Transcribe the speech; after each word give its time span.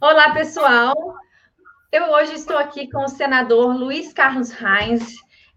Olá, 0.00 0.30
pessoal. 0.30 0.94
Eu 1.90 2.04
hoje 2.12 2.34
estou 2.34 2.56
aqui 2.56 2.88
com 2.88 3.02
o 3.02 3.08
senador 3.08 3.74
Luiz 3.74 4.12
Carlos 4.12 4.52
Reis. 4.52 5.12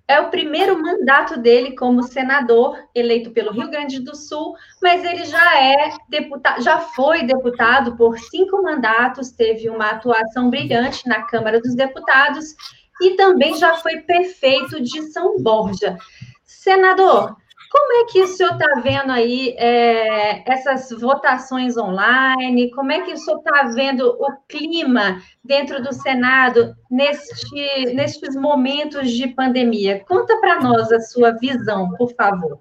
É 0.07 0.19
o 0.19 0.31
primeiro 0.31 0.81
mandato 0.81 1.39
dele 1.39 1.75
como 1.75 2.01
senador, 2.01 2.75
eleito 2.95 3.29
pelo 3.29 3.51
Rio 3.51 3.69
Grande 3.69 4.03
do 4.03 4.15
Sul, 4.15 4.55
mas 4.81 5.03
ele 5.03 5.25
já 5.25 5.61
é 5.61 5.91
deputado, 6.09 6.59
já 6.63 6.79
foi 6.79 7.21
deputado 7.21 7.95
por 7.95 8.17
cinco 8.17 8.63
mandatos, 8.63 9.29
teve 9.29 9.69
uma 9.69 9.91
atuação 9.91 10.49
brilhante 10.49 11.07
na 11.07 11.21
Câmara 11.21 11.61
dos 11.61 11.75
Deputados 11.75 12.55
e 12.99 13.11
também 13.11 13.55
já 13.59 13.75
foi 13.75 13.99
prefeito 14.01 14.81
de 14.81 15.03
São 15.11 15.37
Borja. 15.37 15.95
Senador, 16.43 17.37
como 17.71 17.93
é 17.93 18.05
que 18.05 18.21
o 18.21 18.27
senhor 18.27 18.51
está 18.51 18.81
vendo 18.81 19.11
aí 19.11 19.55
é, 19.57 20.43
essas 20.51 20.89
votações 20.99 21.77
online? 21.77 22.69
Como 22.71 22.91
é 22.91 23.01
que 23.01 23.13
o 23.13 23.17
senhor 23.17 23.37
está 23.37 23.63
vendo 23.69 24.07
o 24.07 24.27
clima 24.47 25.21
dentro 25.41 25.81
do 25.81 25.93
Senado 25.93 26.75
neste, 26.89 27.93
nestes 27.95 28.35
momentos 28.35 29.09
de 29.09 29.29
pandemia? 29.29 30.03
Conta 30.05 30.37
para 30.41 30.59
nós 30.59 30.91
a 30.91 30.99
sua 30.99 31.31
visão, 31.31 31.91
por 31.93 32.13
favor. 32.13 32.59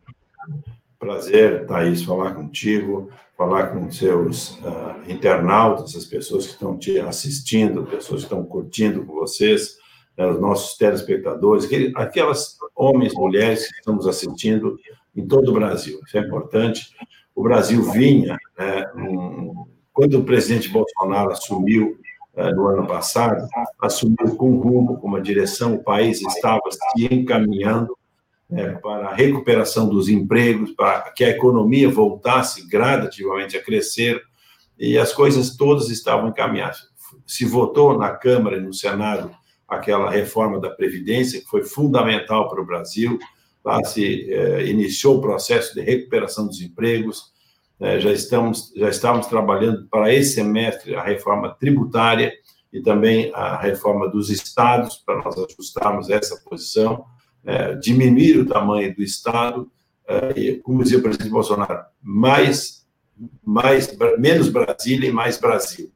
Prazer, 0.96 1.66
Thaís, 1.66 2.04
falar 2.04 2.34
contigo, 2.34 3.10
falar 3.36 3.68
com 3.68 3.90
seus 3.90 4.58
uh, 4.58 4.94
internautas, 5.08 5.96
as 5.96 6.04
pessoas 6.04 6.46
que 6.46 6.52
estão 6.52 6.78
te 6.78 7.00
assistindo, 7.00 7.84
pessoas 7.84 8.20
que 8.20 8.26
estão 8.26 8.44
curtindo 8.44 9.04
com 9.04 9.14
vocês, 9.14 9.76
uh, 10.16 10.26
os 10.26 10.40
nossos 10.40 10.76
telespectadores, 10.76 11.68
aquelas 11.96 12.56
homens, 12.76 13.12
mulheres 13.14 13.66
que 13.66 13.78
estamos 13.78 14.06
assistindo 14.06 14.78
em 15.14 15.26
todo 15.26 15.50
o 15.50 15.54
Brasil. 15.54 16.00
Isso 16.06 16.18
é 16.18 16.20
importante. 16.20 16.94
O 17.34 17.42
Brasil 17.42 17.82
vinha, 17.90 18.36
né, 18.58 18.90
um, 18.94 19.66
quando 19.92 20.18
o 20.18 20.24
presidente 20.24 20.68
Bolsonaro 20.68 21.30
assumiu 21.30 21.98
uh, 22.34 22.54
no 22.54 22.66
ano 22.66 22.86
passado, 22.86 23.46
assumiu 23.80 24.36
com 24.36 24.58
rumo, 24.58 24.98
com 24.98 25.08
uma 25.08 25.20
direção, 25.20 25.74
o 25.74 25.82
país 25.82 26.20
estava 26.20 26.62
se 26.70 27.12
encaminhando 27.12 27.96
né, 28.48 28.72
para 28.82 29.08
a 29.08 29.14
recuperação 29.14 29.88
dos 29.88 30.08
empregos, 30.08 30.72
para 30.72 31.10
que 31.12 31.24
a 31.24 31.30
economia 31.30 31.88
voltasse 31.88 32.66
gradativamente 32.68 33.56
a 33.56 33.62
crescer, 33.62 34.22
e 34.78 34.96
as 34.96 35.12
coisas 35.12 35.56
todas 35.56 35.90
estavam 35.90 36.30
encaminhadas. 36.30 36.88
Se 37.26 37.44
votou 37.44 37.98
na 37.98 38.10
Câmara 38.10 38.56
e 38.56 38.60
no 38.60 38.72
Senado 38.72 39.30
aquela 39.68 40.10
reforma 40.10 40.58
da 40.58 40.70
Previdência, 40.70 41.40
que 41.40 41.46
foi 41.46 41.62
fundamental 41.62 42.48
para 42.48 42.60
o 42.60 42.66
Brasil, 42.66 43.18
Lá 43.64 43.82
se 43.84 44.32
eh, 44.32 44.66
iniciou 44.66 45.18
o 45.18 45.20
processo 45.20 45.74
de 45.74 45.82
recuperação 45.82 46.46
dos 46.46 46.60
empregos, 46.60 47.32
eh, 47.78 48.00
já, 48.00 48.10
estamos, 48.10 48.72
já 48.74 48.88
estávamos 48.88 49.26
trabalhando 49.26 49.86
para 49.88 50.12
esse 50.12 50.34
semestre 50.34 50.94
a 50.94 51.02
reforma 51.02 51.54
tributária 51.54 52.32
e 52.72 52.80
também 52.80 53.30
a 53.34 53.56
reforma 53.56 54.08
dos 54.08 54.30
estados, 54.30 54.96
para 54.96 55.22
nós 55.22 55.36
ajustarmos 55.36 56.08
essa 56.08 56.36
posição, 56.48 57.04
eh, 57.44 57.74
diminuir 57.74 58.38
o 58.38 58.46
tamanho 58.46 58.94
do 58.94 59.02
estado, 59.02 59.70
e, 60.34 60.56
como 60.56 60.82
dizia 60.82 60.98
o 60.98 61.02
presidente 61.02 61.30
Bolsonaro, 61.30 61.84
mais, 62.02 62.84
mais, 63.44 63.96
menos 64.18 64.48
Brasília 64.48 65.08
e 65.08 65.12
mais 65.12 65.38
Brasil. 65.38 65.92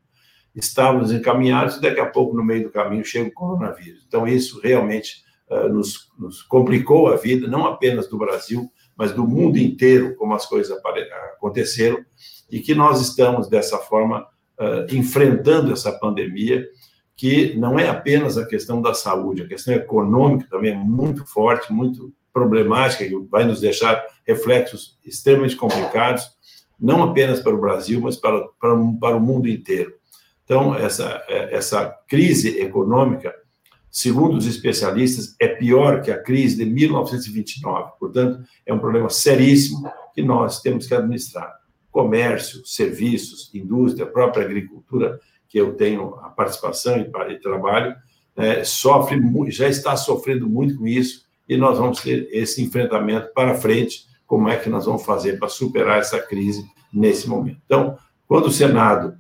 Estávamos 0.54 1.10
encaminhados 1.10 1.76
e 1.76 1.80
daqui 1.80 1.98
a 1.98 2.06
pouco, 2.06 2.36
no 2.36 2.44
meio 2.44 2.64
do 2.64 2.70
caminho, 2.70 3.04
chega 3.04 3.28
o 3.28 3.32
coronavírus. 3.32 4.04
Então, 4.06 4.28
isso 4.28 4.60
realmente 4.60 5.16
eh, 5.16 5.33
nos, 5.68 6.12
nos, 6.18 6.42
complicou 6.42 7.08
a 7.08 7.16
vida, 7.16 7.46
não 7.48 7.66
apenas 7.66 8.08
do 8.08 8.18
Brasil, 8.18 8.70
mas 8.96 9.12
do 9.12 9.26
mundo 9.26 9.58
inteiro, 9.58 10.14
como 10.16 10.34
as 10.34 10.46
coisas 10.46 10.76
aconteceram, 11.36 12.04
e 12.50 12.60
que 12.60 12.74
nós 12.74 13.00
estamos, 13.00 13.48
dessa 13.48 13.78
forma, 13.78 14.26
uh, 14.58 14.94
enfrentando 14.94 15.72
essa 15.72 15.92
pandemia, 15.92 16.66
que 17.16 17.56
não 17.56 17.78
é 17.78 17.88
apenas 17.88 18.36
a 18.36 18.46
questão 18.46 18.82
da 18.82 18.94
saúde, 18.94 19.42
a 19.42 19.48
questão 19.48 19.74
econômica 19.74 20.48
também 20.50 20.72
é 20.72 20.76
muito 20.76 21.24
forte, 21.26 21.72
muito 21.72 22.12
problemática, 22.32 23.04
que 23.04 23.16
vai 23.30 23.44
nos 23.44 23.60
deixar 23.60 24.04
reflexos 24.26 24.98
extremamente 25.04 25.56
complicados, 25.56 26.28
não 26.78 27.02
apenas 27.02 27.40
para 27.40 27.54
o 27.54 27.60
Brasil, 27.60 28.00
mas 28.00 28.16
para, 28.16 28.40
para, 28.60 28.74
para 29.00 29.16
o 29.16 29.20
mundo 29.20 29.48
inteiro. 29.48 29.94
Então, 30.44 30.74
essa, 30.74 31.24
essa 31.28 31.86
crise 32.08 32.60
econômica 32.60 33.34
segundo 33.94 34.36
os 34.36 34.44
especialistas, 34.44 35.36
é 35.40 35.46
pior 35.46 36.02
que 36.02 36.10
a 36.10 36.20
crise 36.20 36.56
de 36.56 36.64
1929. 36.64 37.92
Portanto, 38.00 38.42
é 38.66 38.74
um 38.74 38.78
problema 38.80 39.08
seríssimo 39.08 39.88
que 40.12 40.20
nós 40.20 40.60
temos 40.60 40.88
que 40.88 40.94
administrar. 40.94 41.54
Comércio, 41.92 42.66
serviços, 42.66 43.54
indústria, 43.54 44.04
própria 44.04 44.44
agricultura, 44.44 45.20
que 45.48 45.56
eu 45.56 45.74
tenho 45.74 46.16
a 46.16 46.28
participação 46.28 46.98
e, 46.98 47.38
trabalho, 47.38 47.94
é, 48.36 48.64
sofre 48.64 49.16
já 49.52 49.68
está 49.68 49.96
sofrendo 49.96 50.50
muito 50.50 50.76
com 50.76 50.88
isso 50.88 51.24
e 51.48 51.56
nós 51.56 51.78
vamos 51.78 52.00
ter 52.00 52.28
esse 52.32 52.60
enfrentamento 52.60 53.32
para 53.32 53.54
frente. 53.54 54.06
Como 54.26 54.48
é 54.48 54.56
que 54.56 54.68
nós 54.68 54.86
vamos 54.86 55.04
fazer 55.04 55.38
para 55.38 55.48
superar 55.48 56.00
essa 56.00 56.18
crise 56.18 56.66
nesse 56.92 57.28
momento? 57.28 57.60
Então, 57.64 57.96
quando 58.26 58.46
o 58.46 58.50
Senado, 58.50 59.14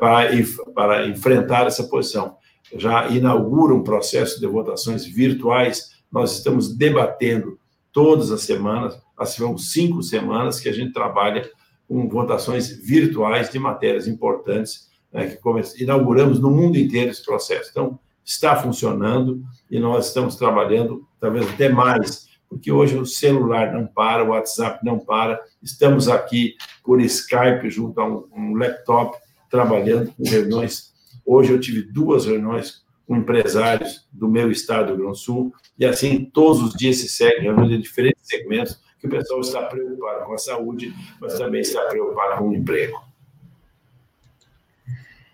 para, 0.00 0.28
para 0.74 1.06
enfrentar 1.06 1.68
essa 1.68 1.84
posição, 1.84 2.41
já 2.74 3.08
inaugura 3.08 3.74
um 3.74 3.82
processo 3.82 4.40
de 4.40 4.46
votações 4.46 5.04
virtuais. 5.04 5.90
Nós 6.10 6.36
estamos 6.36 6.74
debatendo 6.74 7.58
todas 7.92 8.30
as 8.30 8.42
semanas, 8.42 8.98
são 9.26 9.56
cinco 9.56 10.02
semanas 10.02 10.58
que 10.58 10.68
a 10.68 10.72
gente 10.72 10.92
trabalha 10.92 11.48
com 11.86 12.08
votações 12.08 12.68
virtuais 12.68 13.50
de 13.50 13.58
matérias 13.58 14.08
importantes, 14.08 14.90
né, 15.12 15.26
que 15.26 15.82
inauguramos 15.82 16.40
no 16.40 16.50
mundo 16.50 16.76
inteiro 16.76 17.10
esse 17.10 17.24
processo. 17.24 17.70
Então, 17.70 17.98
está 18.24 18.56
funcionando 18.56 19.42
e 19.70 19.78
nós 19.78 20.08
estamos 20.08 20.36
trabalhando 20.36 21.06
talvez 21.20 21.48
até 21.48 21.68
mais, 21.68 22.28
porque 22.48 22.70
hoje 22.70 22.96
o 22.96 23.06
celular 23.06 23.72
não 23.72 23.86
para, 23.86 24.24
o 24.24 24.28
WhatsApp 24.28 24.84
não 24.84 24.98
para, 24.98 25.40
estamos 25.62 26.08
aqui 26.08 26.54
por 26.84 27.00
Skype 27.00 27.68
junto 27.70 28.00
a 28.00 28.06
um, 28.06 28.24
um 28.34 28.54
laptop 28.54 29.16
trabalhando 29.50 30.12
com 30.12 30.28
reuniões 30.28 30.91
Hoje 31.24 31.52
eu 31.52 31.60
tive 31.60 31.82
duas 31.82 32.26
reuniões 32.26 32.84
com 33.06 33.16
empresários 33.16 34.08
do 34.12 34.28
meu 34.28 34.50
estado, 34.50 34.86
do 34.86 34.94
Rio 34.94 35.02
Grande 35.04 35.18
do 35.18 35.22
Sul, 35.22 35.54
e 35.78 35.84
assim 35.84 36.24
todos 36.24 36.62
os 36.62 36.72
dias 36.72 36.96
se 36.96 37.08
seguem 37.08 37.42
reuniões 37.42 37.70
de 37.70 37.78
diferentes 37.78 38.22
segmentos 38.26 38.80
que 38.98 39.06
o 39.06 39.10
pessoal 39.10 39.40
está 39.40 39.62
preocupado 39.64 40.24
com 40.26 40.32
a 40.32 40.38
saúde, 40.38 40.94
mas 41.20 41.36
também 41.36 41.60
está 41.60 41.82
preocupado 41.86 42.38
com 42.38 42.50
o 42.50 42.54
emprego. 42.54 43.02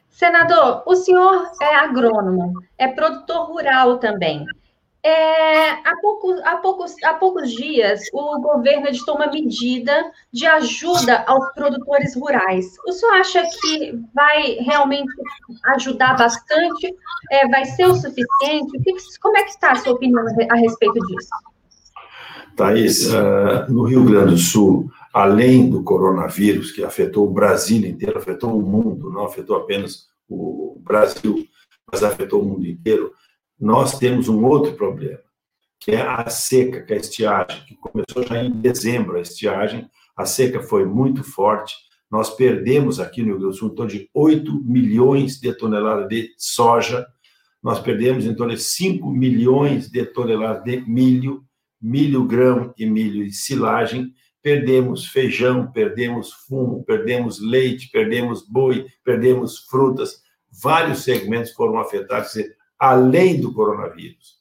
Senador, 0.08 0.82
o 0.86 0.96
senhor 0.96 1.52
é 1.62 1.76
agrônomo, 1.76 2.54
é 2.76 2.88
produtor 2.88 3.46
rural 3.46 3.98
também. 3.98 4.44
É, 5.08 5.70
há, 5.70 5.96
poucos, 6.02 6.38
há, 6.44 6.56
poucos, 6.58 6.94
há 7.02 7.14
poucos 7.14 7.50
dias, 7.50 8.02
o 8.12 8.38
governo 8.40 8.88
editou 8.88 9.14
uma 9.14 9.26
medida 9.26 10.12
de 10.30 10.44
ajuda 10.44 11.24
aos 11.26 11.50
produtores 11.54 12.14
rurais. 12.14 12.76
O 12.86 12.92
senhor 12.92 13.14
acha 13.14 13.42
que 13.42 13.98
vai 14.14 14.58
realmente 14.60 15.10
ajudar 15.76 16.14
bastante? 16.14 16.94
É, 17.30 17.48
vai 17.48 17.64
ser 17.64 17.86
o 17.86 17.94
suficiente? 17.94 19.18
Como 19.22 19.38
é 19.38 19.44
que 19.44 19.50
está 19.50 19.72
a 19.72 19.76
sua 19.76 19.94
opinião 19.94 20.22
a 20.50 20.56
respeito 20.56 21.00
disso? 21.06 21.30
Thaís, 22.54 23.06
uh, 23.06 23.72
no 23.72 23.84
Rio 23.84 24.04
Grande 24.04 24.32
do 24.32 24.38
Sul, 24.38 24.90
além 25.14 25.70
do 25.70 25.82
coronavírus, 25.82 26.70
que 26.70 26.84
afetou 26.84 27.26
o 27.26 27.32
Brasil 27.32 27.86
inteiro, 27.86 28.18
afetou 28.18 28.58
o 28.58 28.62
mundo, 28.62 29.10
não 29.10 29.24
afetou 29.24 29.56
apenas 29.56 30.08
o 30.28 30.78
Brasil, 30.84 31.46
mas 31.90 32.02
afetou 32.02 32.42
o 32.42 32.44
mundo 32.44 32.66
inteiro, 32.66 33.14
nós 33.60 33.98
temos 33.98 34.28
um 34.28 34.44
outro 34.44 34.74
problema, 34.74 35.20
que 35.80 35.92
é 35.92 36.02
a 36.02 36.28
seca, 36.28 36.82
que 36.82 36.92
é 36.92 36.96
a 36.96 37.00
estiagem, 37.00 37.64
que 37.64 37.76
começou 37.76 38.26
já 38.26 38.42
em 38.42 38.50
dezembro 38.50 39.16
a 39.16 39.20
estiagem, 39.20 39.88
a 40.16 40.24
seca 40.24 40.62
foi 40.62 40.84
muito 40.84 41.24
forte, 41.24 41.74
nós 42.10 42.34
perdemos 42.34 42.98
aqui 42.98 43.20
no 43.20 43.28
Rio 43.28 43.38
Grande 43.38 43.54
do 43.54 43.58
Sul 43.58 43.70
em 43.70 43.74
torno 43.74 43.90
de 43.90 44.10
8 44.14 44.62
milhões 44.64 45.38
de 45.38 45.52
toneladas 45.52 46.08
de 46.08 46.32
soja, 46.38 47.06
nós 47.62 47.80
perdemos 47.80 48.24
em 48.24 48.34
torno 48.34 48.54
de 48.54 48.62
5 48.62 49.10
milhões 49.10 49.90
de 49.90 50.04
toneladas 50.06 50.64
de 50.64 50.80
milho, 50.88 51.44
milho 51.80 52.24
grão 52.24 52.72
e 52.78 52.86
milho 52.86 53.22
e 53.22 53.32
silagem, 53.32 54.12
perdemos 54.42 55.06
feijão, 55.06 55.70
perdemos 55.70 56.32
fumo, 56.32 56.84
perdemos 56.84 57.40
leite, 57.40 57.90
perdemos 57.90 58.46
boi, 58.48 58.86
perdemos 59.04 59.58
frutas, 59.68 60.22
vários 60.62 61.02
segmentos 61.04 61.52
foram 61.52 61.78
afetados, 61.78 62.32
além 62.78 63.40
do 63.40 63.52
coronavírus. 63.52 64.38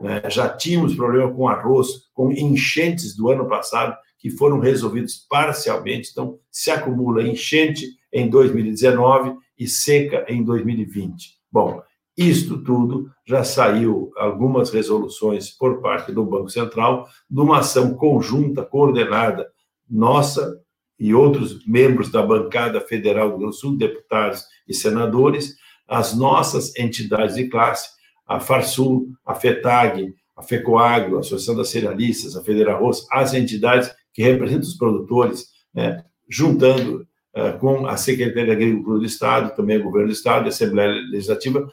Né? 0.00 0.22
Já 0.28 0.48
tínhamos 0.48 0.94
problema 0.94 1.32
com 1.32 1.48
arroz, 1.48 2.10
com 2.14 2.30
enchentes 2.30 3.14
do 3.16 3.30
ano 3.30 3.48
passado, 3.48 3.96
que 4.18 4.30
foram 4.30 4.58
resolvidos 4.58 5.26
parcialmente, 5.28 6.10
então 6.10 6.38
se 6.50 6.70
acumula 6.70 7.22
enchente 7.22 7.86
em 8.12 8.28
2019 8.28 9.34
e 9.58 9.66
seca 9.66 10.26
em 10.28 10.44
2020. 10.44 11.38
Bom, 11.50 11.82
isto 12.16 12.62
tudo 12.62 13.10
já 13.26 13.42
saiu 13.42 14.12
algumas 14.16 14.70
resoluções 14.70 15.50
por 15.50 15.80
parte 15.80 16.12
do 16.12 16.24
Banco 16.24 16.50
Central, 16.50 17.08
numa 17.30 17.60
ação 17.60 17.94
conjunta, 17.94 18.62
coordenada, 18.62 19.50
nossa, 19.88 20.60
e 20.98 21.14
outros 21.14 21.64
membros 21.66 22.12
da 22.12 22.22
bancada 22.22 22.78
federal 22.78 23.30
do 23.30 23.38
Rio 23.38 23.52
Sul, 23.54 23.78
deputados 23.78 24.44
e 24.68 24.74
senadores, 24.74 25.56
as 25.90 26.16
nossas 26.16 26.74
entidades 26.76 27.34
de 27.34 27.48
classe, 27.48 27.90
a 28.26 28.38
Farsul, 28.38 29.08
a 29.26 29.34
FETAG, 29.34 30.14
a 30.36 30.42
FECOAGRO, 30.42 31.16
a 31.16 31.20
Associação 31.20 31.56
das 31.56 31.68
Cerealistas, 31.68 32.36
a 32.36 32.44
Federarroz, 32.44 33.04
as 33.10 33.34
entidades 33.34 33.90
que 34.14 34.22
representam 34.22 34.68
os 34.68 34.76
produtores, 34.76 35.48
né, 35.74 36.04
juntando 36.28 37.06
uh, 37.34 37.58
com 37.58 37.88
a 37.88 37.96
Secretaria 37.96 38.44
de 38.46 38.52
Agricultura 38.52 39.00
do 39.00 39.04
Estado, 39.04 39.56
também 39.56 39.78
o 39.78 39.82
Governo 39.82 40.06
do 40.06 40.12
Estado, 40.12 40.46
a 40.46 40.48
Assembleia 40.48 40.90
Legislativa, 41.10 41.68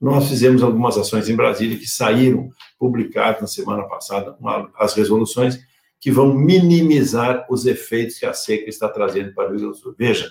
nós 0.00 0.28
fizemos 0.28 0.62
algumas 0.62 0.96
ações 0.96 1.28
em 1.28 1.34
Brasília 1.34 1.76
que 1.76 1.88
saíram 1.88 2.50
publicadas 2.78 3.40
na 3.40 3.46
semana 3.48 3.82
passada, 3.84 4.36
as 4.78 4.94
resoluções 4.94 5.58
que 6.00 6.10
vão 6.10 6.34
minimizar 6.34 7.46
os 7.50 7.66
efeitos 7.66 8.18
que 8.18 8.26
a 8.26 8.32
seca 8.32 8.68
está 8.68 8.88
trazendo 8.88 9.32
para 9.34 9.46
o 9.46 9.50
Rio 9.50 9.58
Grande 9.58 9.72
do 9.72 9.82
Sul. 9.82 9.94
Veja, 9.98 10.30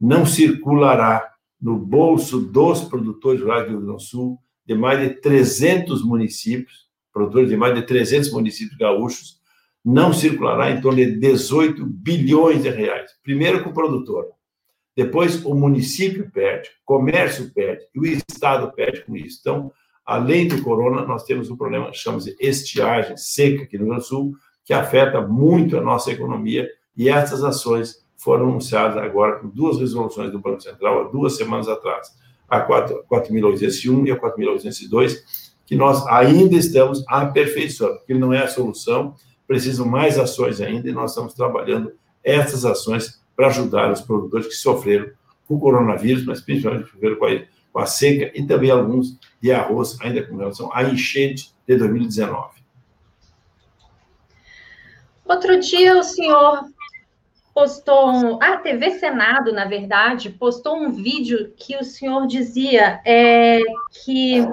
não 0.00 0.26
circulará 0.26 1.35
no 1.60 1.78
bolso 1.78 2.40
dos 2.40 2.84
produtores 2.84 3.40
rurais 3.40 3.64
do 3.64 3.70
Rio 3.70 3.80
Grande 3.80 3.96
do 3.96 4.00
Sul 4.00 4.38
de 4.64 4.74
mais 4.74 5.00
de 5.00 5.20
300 5.20 6.04
municípios, 6.04 6.86
produtores 7.12 7.48
de 7.48 7.56
mais 7.56 7.74
de 7.74 7.82
300 7.82 8.32
municípios 8.32 8.76
gaúchos, 8.76 9.40
não 9.84 10.12
circulará 10.12 10.70
em 10.70 10.80
torno 10.80 10.98
de 10.98 11.18
18 11.18 11.86
bilhões 11.86 12.62
de 12.62 12.70
reais. 12.70 13.12
Primeiro 13.22 13.62
com 13.62 13.70
o 13.70 13.74
produtor, 13.74 14.26
depois 14.96 15.44
o 15.44 15.54
município 15.54 16.30
perde, 16.30 16.68
o 16.68 16.84
comércio 16.84 17.52
perde 17.52 17.84
e 17.94 18.00
o 18.00 18.04
Estado 18.04 18.72
perde 18.72 19.02
com 19.02 19.16
isso. 19.16 19.38
Então, 19.40 19.70
além 20.04 20.48
do 20.48 20.60
corona, 20.62 21.04
nós 21.04 21.24
temos 21.24 21.50
um 21.50 21.56
problema 21.56 21.90
que 21.90 21.98
chama-se 21.98 22.36
estiagem 22.40 23.16
seca 23.16 23.62
aqui 23.62 23.76
no 23.76 23.84
Rio 23.84 23.92
Grande 23.92 24.04
do 24.04 24.08
Sul, 24.08 24.36
que 24.64 24.72
afeta 24.72 25.20
muito 25.20 25.76
a 25.78 25.80
nossa 25.80 26.10
economia, 26.10 26.68
e 26.96 27.08
essas 27.08 27.44
ações 27.44 28.05
foram 28.16 28.48
anunciadas 28.48 28.96
agora 28.96 29.38
com 29.38 29.48
duas 29.48 29.78
resoluções 29.78 30.32
do 30.32 30.38
Banco 30.38 30.60
Central, 30.60 31.02
há 31.02 31.08
duas 31.08 31.36
semanas 31.36 31.68
atrás, 31.68 32.08
a 32.48 32.66
4.801 32.66 34.06
e 34.06 34.10
a 34.10 34.20
4.802, 34.20 35.16
que 35.66 35.74
nós 35.74 36.06
ainda 36.06 36.56
estamos 36.56 37.04
aperfeiçoando, 37.08 37.98
porque 37.98 38.14
não 38.14 38.32
é 38.32 38.42
a 38.42 38.48
solução, 38.48 39.14
precisam 39.46 39.86
mais 39.86 40.18
ações 40.18 40.60
ainda, 40.60 40.88
e 40.88 40.92
nós 40.92 41.10
estamos 41.10 41.34
trabalhando 41.34 41.92
essas 42.22 42.64
ações 42.64 43.20
para 43.34 43.48
ajudar 43.48 43.92
os 43.92 44.00
produtores 44.00 44.46
que 44.46 44.54
sofreram 44.54 45.10
com 45.46 45.54
o 45.54 45.60
coronavírus, 45.60 46.24
mas 46.24 46.40
principalmente 46.40 46.90
sofreram 46.90 47.16
com 47.16 47.26
a, 47.26 47.30
com 47.72 47.78
a 47.78 47.86
seca 47.86 48.32
e 48.34 48.44
também 48.44 48.70
alguns 48.70 49.18
de 49.40 49.52
arroz, 49.52 49.96
ainda 50.00 50.26
com 50.26 50.36
relação 50.36 50.72
à 50.72 50.82
enchente 50.84 51.52
de 51.66 51.76
2019. 51.76 52.56
Outro 55.24 55.60
dia 55.60 55.98
o 55.98 56.02
senhor 56.02 56.64
postou, 57.56 58.10
um, 58.10 58.38
a 58.42 58.58
TV 58.58 58.98
Senado, 58.98 59.50
na 59.50 59.64
verdade, 59.64 60.28
postou 60.28 60.76
um 60.76 60.92
vídeo 60.92 61.54
que 61.56 61.74
o 61.74 61.82
senhor 61.82 62.26
dizia 62.26 63.00
é, 63.02 63.60
que 64.04 64.46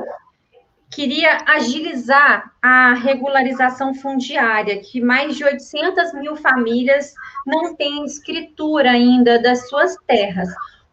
queria 0.89 1.39
agilizar 1.45 2.53
a 2.61 2.94
regularização 2.94 3.94
fundiária, 3.94 4.79
que 4.79 5.01
mais 5.01 5.35
de 5.35 5.44
800 5.44 6.13
mil 6.13 6.38
famílias 6.38 7.13
não 7.45 7.75
têm 7.75 8.05
escritura 8.05 8.91
ainda 8.91 9.38
das 9.38 9.67
suas 9.67 9.97
terras. 10.07 10.47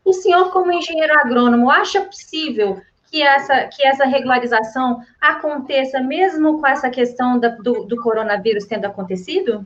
O 0.05 0.13
senhor, 0.13 0.51
como 0.51 0.73
engenheiro 0.73 1.17
agrônomo, 1.17 1.71
acha 1.71 2.01
possível 2.01 2.83
que 3.09 3.23
essa, 3.23 3.69
que 3.69 3.87
essa 3.87 4.05
regularização 4.05 5.01
aconteça 5.21 6.01
mesmo 6.01 6.59
com 6.59 6.67
essa 6.67 6.91
questão 6.91 7.39
da, 7.39 7.51
do, 7.51 7.85
do 7.85 8.03
coronavírus 8.03 8.67
tendo 8.67 8.87
acontecido? 8.87 9.65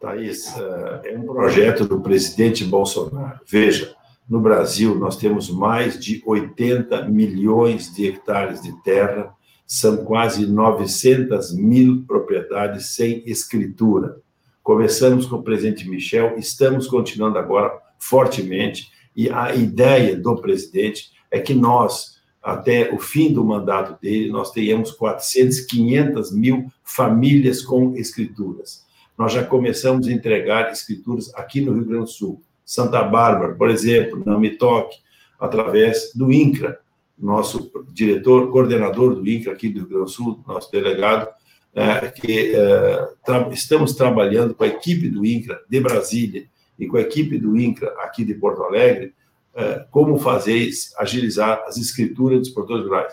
Thaís, 0.00 0.46
é, 0.56 1.12
é 1.12 1.18
um 1.18 1.26
projeto 1.26 1.84
do 1.84 2.00
presidente 2.00 2.64
Bolsonaro. 2.64 3.38
Veja, 3.46 3.94
no 4.28 4.40
Brasil, 4.40 4.94
nós 4.94 5.16
temos 5.16 5.50
mais 5.50 5.98
de 5.98 6.22
80 6.24 7.04
milhões 7.08 7.94
de 7.94 8.08
hectares 8.08 8.62
de 8.62 8.72
terra, 8.82 9.34
são 9.66 9.98
quase 9.98 10.46
900 10.46 11.52
mil 11.54 12.02
propriedades 12.06 12.94
sem 12.94 13.22
escritura. 13.26 14.20
Começamos 14.62 15.26
com 15.26 15.36
o 15.36 15.42
presidente 15.42 15.88
Michel, 15.88 16.36
estamos 16.38 16.86
continuando 16.86 17.38
agora 17.38 17.70
fortemente, 17.98 18.90
e 19.14 19.28
a 19.28 19.54
ideia 19.54 20.16
do 20.16 20.40
presidente 20.40 21.10
é 21.30 21.38
que 21.38 21.52
nós, 21.52 22.20
até 22.42 22.92
o 22.94 22.98
fim 22.98 23.32
do 23.32 23.44
mandato 23.44 24.00
dele, 24.00 24.30
nós 24.30 24.50
tenhamos 24.50 24.92
400, 24.92 25.60
500 25.60 26.32
mil 26.32 26.66
famílias 26.82 27.60
com 27.62 27.94
escrituras. 27.96 28.88
Nós 29.20 29.34
já 29.34 29.44
começamos 29.44 30.08
a 30.08 30.12
entregar 30.12 30.72
escrituras 30.72 31.30
aqui 31.34 31.60
no 31.60 31.74
Rio 31.74 31.84
Grande 31.84 32.04
do 32.06 32.10
Sul 32.10 32.42
Santa 32.64 33.02
Bárbara, 33.02 33.54
por 33.54 33.68
exemplo, 33.68 34.22
na 34.24 34.38
Mitoque, 34.38 34.96
através 35.38 36.10
do 36.14 36.32
INCRA, 36.32 36.80
nosso 37.18 37.70
diretor, 37.92 38.50
coordenador 38.50 39.14
do 39.14 39.28
INCRA 39.28 39.52
aqui 39.52 39.68
do 39.68 39.80
Rio 39.80 39.88
Grande 39.88 40.04
do 40.04 40.10
Sul, 40.10 40.42
nosso 40.48 40.72
delegado, 40.72 41.28
é, 41.74 42.08
que 42.08 42.56
é, 42.56 43.08
tra 43.22 43.46
estamos 43.52 43.92
trabalhando 43.92 44.54
com 44.54 44.64
a 44.64 44.68
equipe 44.68 45.10
do 45.10 45.22
INCRA 45.22 45.60
de 45.68 45.80
Brasília 45.80 46.46
e 46.78 46.86
com 46.86 46.96
a 46.96 47.02
equipe 47.02 47.36
do 47.36 47.58
INCRA 47.58 47.90
aqui 47.98 48.24
de 48.24 48.32
Porto 48.32 48.62
Alegre, 48.62 49.12
é, 49.54 49.84
como 49.90 50.18
fazer 50.18 50.66
agilizar 50.96 51.62
as 51.66 51.76
escrituras 51.76 52.38
dos 52.38 52.48
produtores 52.48 52.86
rurais. 52.86 53.12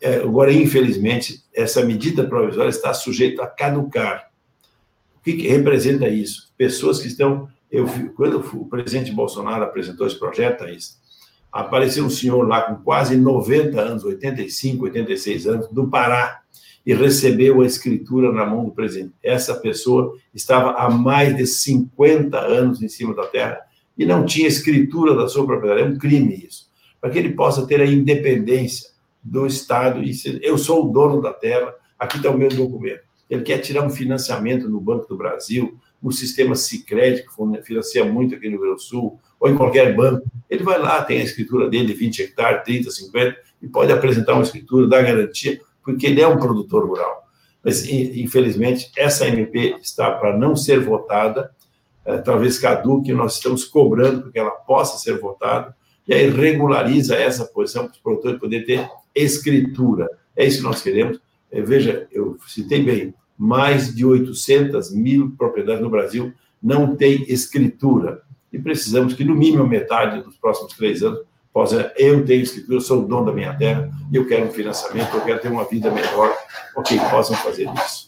É, 0.00 0.18
agora, 0.18 0.52
infelizmente, 0.52 1.42
essa 1.52 1.84
medida 1.84 2.22
provisória 2.22 2.70
está 2.70 2.94
sujeita 2.94 3.42
a 3.42 3.48
caducar. 3.48 4.30
Que, 5.26 5.32
que 5.32 5.48
representa 5.48 6.08
isso? 6.08 6.52
Pessoas 6.56 7.00
que 7.00 7.08
estão 7.08 7.48
eu, 7.68 7.84
quando 8.14 8.38
o 8.38 8.64
presidente 8.66 9.10
Bolsonaro 9.10 9.64
apresentou 9.64 10.06
esse 10.06 10.16
projeto, 10.16 10.60
Thaís, 10.60 11.00
apareceu 11.50 12.04
um 12.04 12.10
senhor 12.10 12.46
lá 12.46 12.62
com 12.62 12.76
quase 12.76 13.16
90 13.16 13.80
anos, 13.80 14.04
85, 14.04 14.84
86 14.84 15.46
anos, 15.48 15.68
do 15.68 15.88
Pará, 15.88 16.42
e 16.86 16.94
recebeu 16.94 17.60
a 17.60 17.66
escritura 17.66 18.30
na 18.30 18.46
mão 18.46 18.66
do 18.66 18.70
presidente. 18.70 19.14
Essa 19.20 19.56
pessoa 19.56 20.16
estava 20.32 20.74
há 20.74 20.88
mais 20.88 21.36
de 21.36 21.44
50 21.44 22.38
anos 22.38 22.80
em 22.80 22.88
cima 22.88 23.12
da 23.12 23.26
terra 23.26 23.58
e 23.98 24.06
não 24.06 24.24
tinha 24.24 24.46
escritura 24.46 25.16
da 25.16 25.26
sua 25.26 25.44
propriedade. 25.44 25.82
É 25.82 25.84
um 25.92 25.98
crime 25.98 26.46
isso. 26.46 26.70
Para 27.00 27.10
que 27.10 27.18
ele 27.18 27.32
possa 27.32 27.66
ter 27.66 27.80
a 27.80 27.84
independência 27.86 28.90
do 29.20 29.44
Estado 29.44 30.00
e 30.04 30.06
dizer, 30.06 30.38
eu 30.40 30.56
sou 30.56 30.88
o 30.88 30.92
dono 30.92 31.20
da 31.20 31.32
terra, 31.32 31.74
aqui 31.98 32.18
está 32.18 32.30
o 32.30 32.38
meu 32.38 32.48
documento. 32.48 33.06
Ele 33.28 33.42
quer 33.42 33.58
tirar 33.58 33.82
um 33.82 33.90
financiamento 33.90 34.68
no 34.68 34.80
Banco 34.80 35.08
do 35.08 35.16
Brasil, 35.16 35.78
no 36.02 36.12
sistema 36.12 36.54
Sicredi, 36.54 37.22
que 37.22 37.62
financia 37.62 38.04
muito 38.04 38.34
aqui 38.34 38.46
no 38.46 38.52
Rio 38.52 38.60
Grande 38.60 38.76
do 38.76 38.82
Sul, 38.82 39.20
ou 39.40 39.50
em 39.50 39.56
qualquer 39.56 39.94
banco, 39.94 40.26
ele 40.48 40.62
vai 40.62 40.78
lá, 40.78 41.02
tem 41.02 41.20
a 41.20 41.24
escritura 41.24 41.68
dele, 41.68 41.92
20 41.92 42.22
hectares, 42.22 42.64
30, 42.64 42.90
50, 42.90 43.36
e 43.62 43.68
pode 43.68 43.92
apresentar 43.92 44.34
uma 44.34 44.42
escritura, 44.42 44.88
dar 44.88 45.02
garantia, 45.02 45.60
porque 45.82 46.06
ele 46.06 46.20
é 46.20 46.26
um 46.26 46.38
produtor 46.38 46.86
rural. 46.86 47.26
Mas, 47.62 47.88
infelizmente, 47.88 48.90
essa 48.96 49.26
MP 49.26 49.76
está 49.82 50.12
para 50.12 50.36
não 50.36 50.54
ser 50.54 50.80
votada, 50.80 51.50
é, 52.04 52.18
talvez 52.18 52.58
caduque, 52.58 53.12
nós 53.12 53.34
estamos 53.34 53.64
cobrando 53.64 54.22
para 54.22 54.30
que 54.30 54.38
ela 54.38 54.50
possa 54.50 54.98
ser 54.98 55.18
votada, 55.18 55.74
e 56.06 56.14
aí 56.14 56.30
regulariza 56.30 57.16
essa 57.16 57.44
posição 57.44 57.84
para 57.84 57.92
os 57.92 57.98
produtores 57.98 58.38
poderem 58.38 58.64
ter 58.64 58.88
escritura. 59.14 60.08
É 60.36 60.46
isso 60.46 60.58
que 60.58 60.62
nós 60.62 60.80
queremos. 60.80 61.18
É, 61.50 61.60
veja, 61.60 62.06
eu 62.12 62.36
citei 62.46 62.82
bem, 62.82 63.12
mais 63.38 63.94
de 63.94 64.04
800 64.04 64.92
mil 64.92 65.32
propriedades 65.36 65.82
no 65.82 65.90
Brasil 65.90 66.32
não 66.62 66.96
têm 66.96 67.24
escritura. 67.28 68.22
E 68.52 68.58
precisamos 68.58 69.14
que, 69.14 69.24
no 69.24 69.34
mínimo, 69.34 69.66
metade 69.66 70.22
dos 70.22 70.36
próximos 70.36 70.72
três 70.74 71.02
anos 71.02 71.20
possa. 71.52 71.92
Eu 71.96 72.24
tenho 72.24 72.42
escritura, 72.42 72.80
sou 72.80 73.02
o 73.02 73.06
dono 73.06 73.26
da 73.26 73.32
minha 73.32 73.54
terra, 73.54 73.90
eu 74.12 74.26
quero 74.26 74.46
um 74.46 74.50
financiamento, 74.50 75.14
eu 75.14 75.20
quero 75.22 75.40
ter 75.40 75.48
uma 75.48 75.64
vida 75.64 75.90
melhor. 75.90 76.34
Ok, 76.74 76.98
possam 77.10 77.36
fazer 77.36 77.68
isso. 77.74 78.06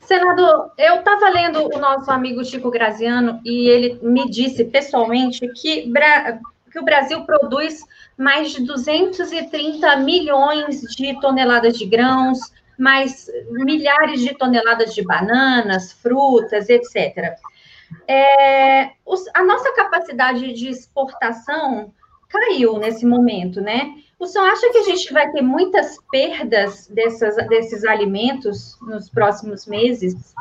Senador, 0.00 0.72
eu 0.76 0.96
estava 0.96 1.28
lendo 1.28 1.64
o 1.72 1.78
nosso 1.78 2.10
amigo 2.10 2.44
Chico 2.44 2.68
Graziano 2.68 3.40
e 3.44 3.68
ele 3.68 4.00
me 4.02 4.28
disse 4.28 4.64
pessoalmente 4.64 5.40
que, 5.54 5.90
que 6.72 6.78
o 6.80 6.84
Brasil 6.84 7.24
produz 7.24 7.80
mais 8.18 8.50
de 8.50 8.64
230 8.64 9.96
milhões 9.98 10.80
de 10.80 11.18
toneladas 11.20 11.78
de 11.78 11.86
grãos, 11.86 12.38
mais 12.80 13.30
milhares 13.50 14.22
de 14.22 14.34
toneladas 14.34 14.94
de 14.94 15.04
bananas, 15.04 15.92
frutas, 15.92 16.68
etc. 16.68 17.36
É, 18.08 18.92
os, 19.04 19.24
a 19.34 19.44
nossa 19.44 19.72
capacidade 19.74 20.52
de 20.54 20.68
exportação 20.68 21.92
caiu 22.28 22.78
nesse 22.78 23.04
momento, 23.04 23.60
né? 23.60 23.94
O 24.18 24.26
senhor 24.26 24.46
acha 24.46 24.70
que 24.70 24.78
a 24.78 24.82
gente 24.82 25.12
vai 25.12 25.30
ter 25.30 25.42
muitas 25.42 25.98
perdas 26.10 26.86
dessas, 26.88 27.36
desses 27.48 27.84
alimentos 27.84 28.78
nos 28.80 29.10
próximos 29.10 29.66
meses? 29.66 30.34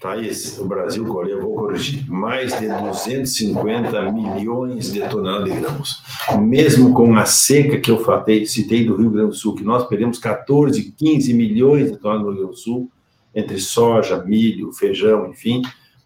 Thaís, 0.00 0.58
o 0.58 0.64
Brasil 0.64 1.04
colheu, 1.04 1.42
vou 1.42 1.54
corrigir, 1.54 2.10
mais 2.10 2.58
de 2.58 2.66
250 2.66 4.10
milhões 4.10 4.90
de 4.90 5.06
toneladas 5.06 5.52
de 5.52 5.60
grãos. 5.60 6.02
Mesmo 6.40 6.94
com 6.94 7.14
a 7.16 7.26
seca 7.26 7.78
que 7.78 7.90
eu 7.90 8.02
fatei, 8.02 8.46
citei 8.46 8.86
do 8.86 8.96
Rio 8.96 9.10
Grande 9.10 9.28
do 9.28 9.34
Sul, 9.34 9.54
que 9.54 9.62
nós 9.62 9.86
perdemos 9.86 10.18
14, 10.18 10.90
15 10.92 11.34
milhões 11.34 11.92
de 11.92 11.98
toneladas 11.98 12.26
no 12.26 12.32
Rio 12.32 12.40
Grande 12.40 12.56
do 12.56 12.58
Sul, 12.58 12.90
entre 13.34 13.58
soja, 13.58 14.24
milho, 14.24 14.72
feijão, 14.72 15.28
enfim, 15.28 15.60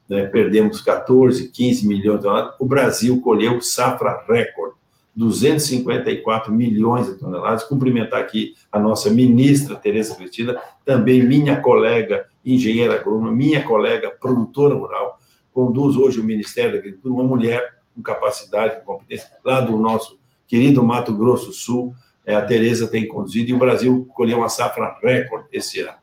né, 0.09 0.27
perdemos 0.27 0.81
14, 0.81 1.49
15 1.51 1.87
milhões 1.87 2.19
de 2.19 2.25
toneladas, 2.25 2.55
o 2.59 2.67
Brasil 2.67 3.21
colheu 3.21 3.61
safra 3.61 4.25
recorde, 4.29 4.75
254 5.15 6.53
milhões 6.53 7.07
de 7.07 7.15
toneladas. 7.15 7.63
Cumprimentar 7.63 8.21
aqui 8.21 8.55
a 8.73 8.81
nossa 8.81 9.09
ministra 9.09 9.77
Tereza 9.77 10.17
Cristina, 10.17 10.61
também 10.85 11.23
minha 11.23 11.61
colega 11.61 12.27
engenheira 12.45 12.95
agrônoma, 12.95 13.33
minha 13.33 13.63
colega 13.63 14.11
produtora 14.11 14.75
rural, 14.75 15.19
conduz 15.53 15.97
hoje 15.97 16.21
o 16.21 16.25
Ministério 16.25 16.73
da 16.73 16.79
Agricultura, 16.79 17.15
uma 17.15 17.25
mulher 17.25 17.79
com 17.95 18.03
capacidade, 18.03 18.81
com 18.81 18.93
competência, 18.93 19.29
lá 19.45 19.61
do 19.61 19.77
nosso 19.77 20.19
querido 20.47 20.83
Mato 20.83 21.15
Grosso 21.17 21.53
Sul, 21.53 21.95
é, 22.27 22.35
a 22.35 22.43
Tereza 22.43 22.89
tem 22.89 23.07
conduzido, 23.07 23.51
e 23.51 23.55
o 23.55 23.59
Brasil 23.59 24.07
colheu 24.15 24.39
uma 24.39 24.49
safra 24.49 24.99
recorde 25.03 25.49
esse 25.53 25.81
ano. 25.81 25.99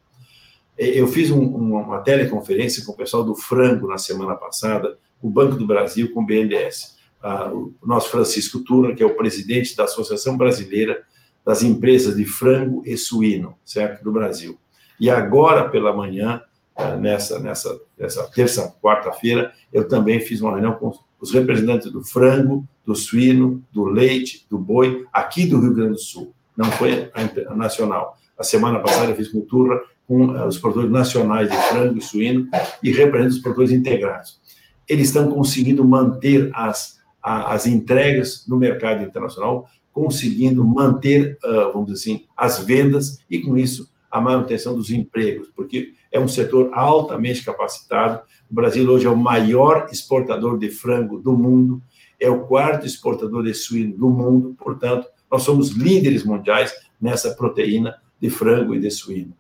É, 0.78 0.88
eu 0.88 1.08
fiz 1.08 1.30
um, 1.32 1.44
uma 1.44 2.00
teleconferência 2.00 2.86
com 2.86 2.92
o 2.92 2.98
pessoal 2.98 3.24
do 3.24 3.36
frango 3.36 3.88
na 3.88 3.98
semana 3.98 4.36
passada, 4.36 4.98
o 5.22 5.30
Banco 5.30 5.56
do 5.56 5.68
Brasil 5.68 6.12
com 6.14 6.22
o 6.22 6.26
BNDES. 6.26 6.98
Ah, 7.22 7.52
o 7.54 7.74
nosso 7.86 8.10
Francisco 8.10 8.60
Turra, 8.60 8.96
que 8.96 9.04
é 9.04 9.06
o 9.06 9.16
presidente 9.16 9.76
da 9.76 9.84
Associação 9.84 10.36
Brasileira 10.36 11.04
das 11.46 11.62
Empresas 11.62 12.16
de 12.16 12.26
Frango 12.26 12.82
e 12.86 12.98
Suíno, 12.98 13.56
certo, 13.64 14.04
do 14.04 14.12
Brasil. 14.12 14.58
E 15.02 15.10
agora 15.10 15.68
pela 15.68 15.92
manhã, 15.92 16.44
ah, 16.76 16.96
nessa, 16.96 17.40
nessa, 17.40 17.82
nessa 17.98 18.24
terça, 18.26 18.72
quarta-feira, 18.80 19.52
eu 19.74 19.88
também 19.88 20.20
fiz 20.20 20.42
uma 20.42 20.52
reunião 20.52 20.74
com 20.74 20.94
os 21.20 21.34
representantes 21.34 21.92
do 21.92 22.04
frango, 22.04 22.64
do 22.86 22.96
suíno, 22.96 23.64
do 23.72 23.84
leite, 23.86 24.46
do 24.48 24.60
boi, 24.60 25.08
aqui 25.12 25.48
do 25.48 25.60
Rio 25.60 25.74
Grande 25.74 25.94
do 25.94 26.00
Sul. 26.00 26.36
Não 26.56 26.66
foi 26.66 27.10
a 27.16 27.56
nacional. 27.56 28.16
A 28.38 28.44
semana 28.44 28.78
passada 28.78 29.10
eu 29.10 29.16
fiz 29.16 29.30
com 29.30 29.42
Turra 29.42 29.82
com 30.08 30.38
eh, 30.38 30.46
os 30.46 30.60
produtores 30.60 30.92
nacionais 30.92 31.50
de 31.50 31.58
frango 31.58 31.98
e 31.98 32.02
suíno 32.02 32.48
e 32.84 32.92
representa 32.92 33.34
os 33.34 33.40
produtores 33.40 33.72
integrados. 33.72 34.40
Eles 34.88 35.08
estão 35.08 35.32
conseguindo 35.32 35.84
manter 35.84 36.52
as, 36.54 37.00
as 37.24 37.66
entregas 37.66 38.46
no 38.48 38.56
mercado 38.56 39.04
internacional, 39.04 39.68
conseguindo 39.92 40.64
manter, 40.64 41.38
uh, 41.44 41.72
vamos 41.74 41.92
dizer 41.92 42.12
assim, 42.12 42.26
as 42.38 42.60
vendas 42.60 43.20
e, 43.30 43.40
com 43.40 43.58
isso, 43.58 43.91
a 44.12 44.20
manutenção 44.20 44.76
dos 44.76 44.92
empregos, 44.92 45.48
porque 45.56 45.94
é 46.12 46.20
um 46.20 46.28
setor 46.28 46.70
altamente 46.74 47.44
capacitado. 47.44 48.22
O 48.50 48.54
Brasil 48.54 48.88
hoje 48.90 49.08
é 49.08 49.10
o 49.10 49.16
maior 49.16 49.88
exportador 49.92 50.60
de 50.60 50.70
frango 50.70 51.18
do 51.18 51.32
mundo, 51.38 51.82
é 52.20 52.30
o 52.30 52.42
quarto 52.42 52.86
exportador 52.86 53.44
de 53.44 53.54
suíno 53.54 53.98
do 53.98 54.10
mundo, 54.10 54.56
portanto, 54.60 55.08
nós 55.32 55.44
somos 55.44 55.70
líderes 55.70 56.26
mundiais 56.26 56.74
nessa 57.02 57.34
proteína 57.34 57.96
de 58.20 58.30
frango 58.30 58.76
e 58.76 58.80
de 58.80 58.92
suíno. 58.92 59.34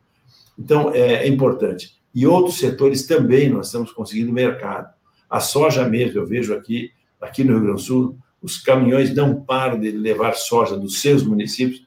Então, 0.57 0.91
é, 0.93 1.25
é 1.25 1.27
importante. 1.27 1.99
E 2.15 2.25
outros 2.25 2.57
setores 2.57 3.05
também 3.05 3.49
nós 3.49 3.67
estamos 3.67 3.91
conseguindo 3.91 4.31
mercado. 4.31 4.89
A 5.29 5.39
soja 5.39 5.87
mesmo, 5.87 6.19
eu 6.19 6.25
vejo 6.25 6.53
aqui, 6.53 6.91
aqui 7.19 7.43
no 7.43 7.53
Rio 7.53 7.61
Grande 7.61 7.81
do 7.81 7.85
Sul, 7.85 8.17
os 8.41 8.57
caminhões 8.57 9.13
não 9.13 9.41
param 9.41 9.79
de 9.79 9.91
levar 9.91 10.33
soja 10.33 10.75
dos 10.75 11.01
seus 11.01 11.23
municípios, 11.23 11.85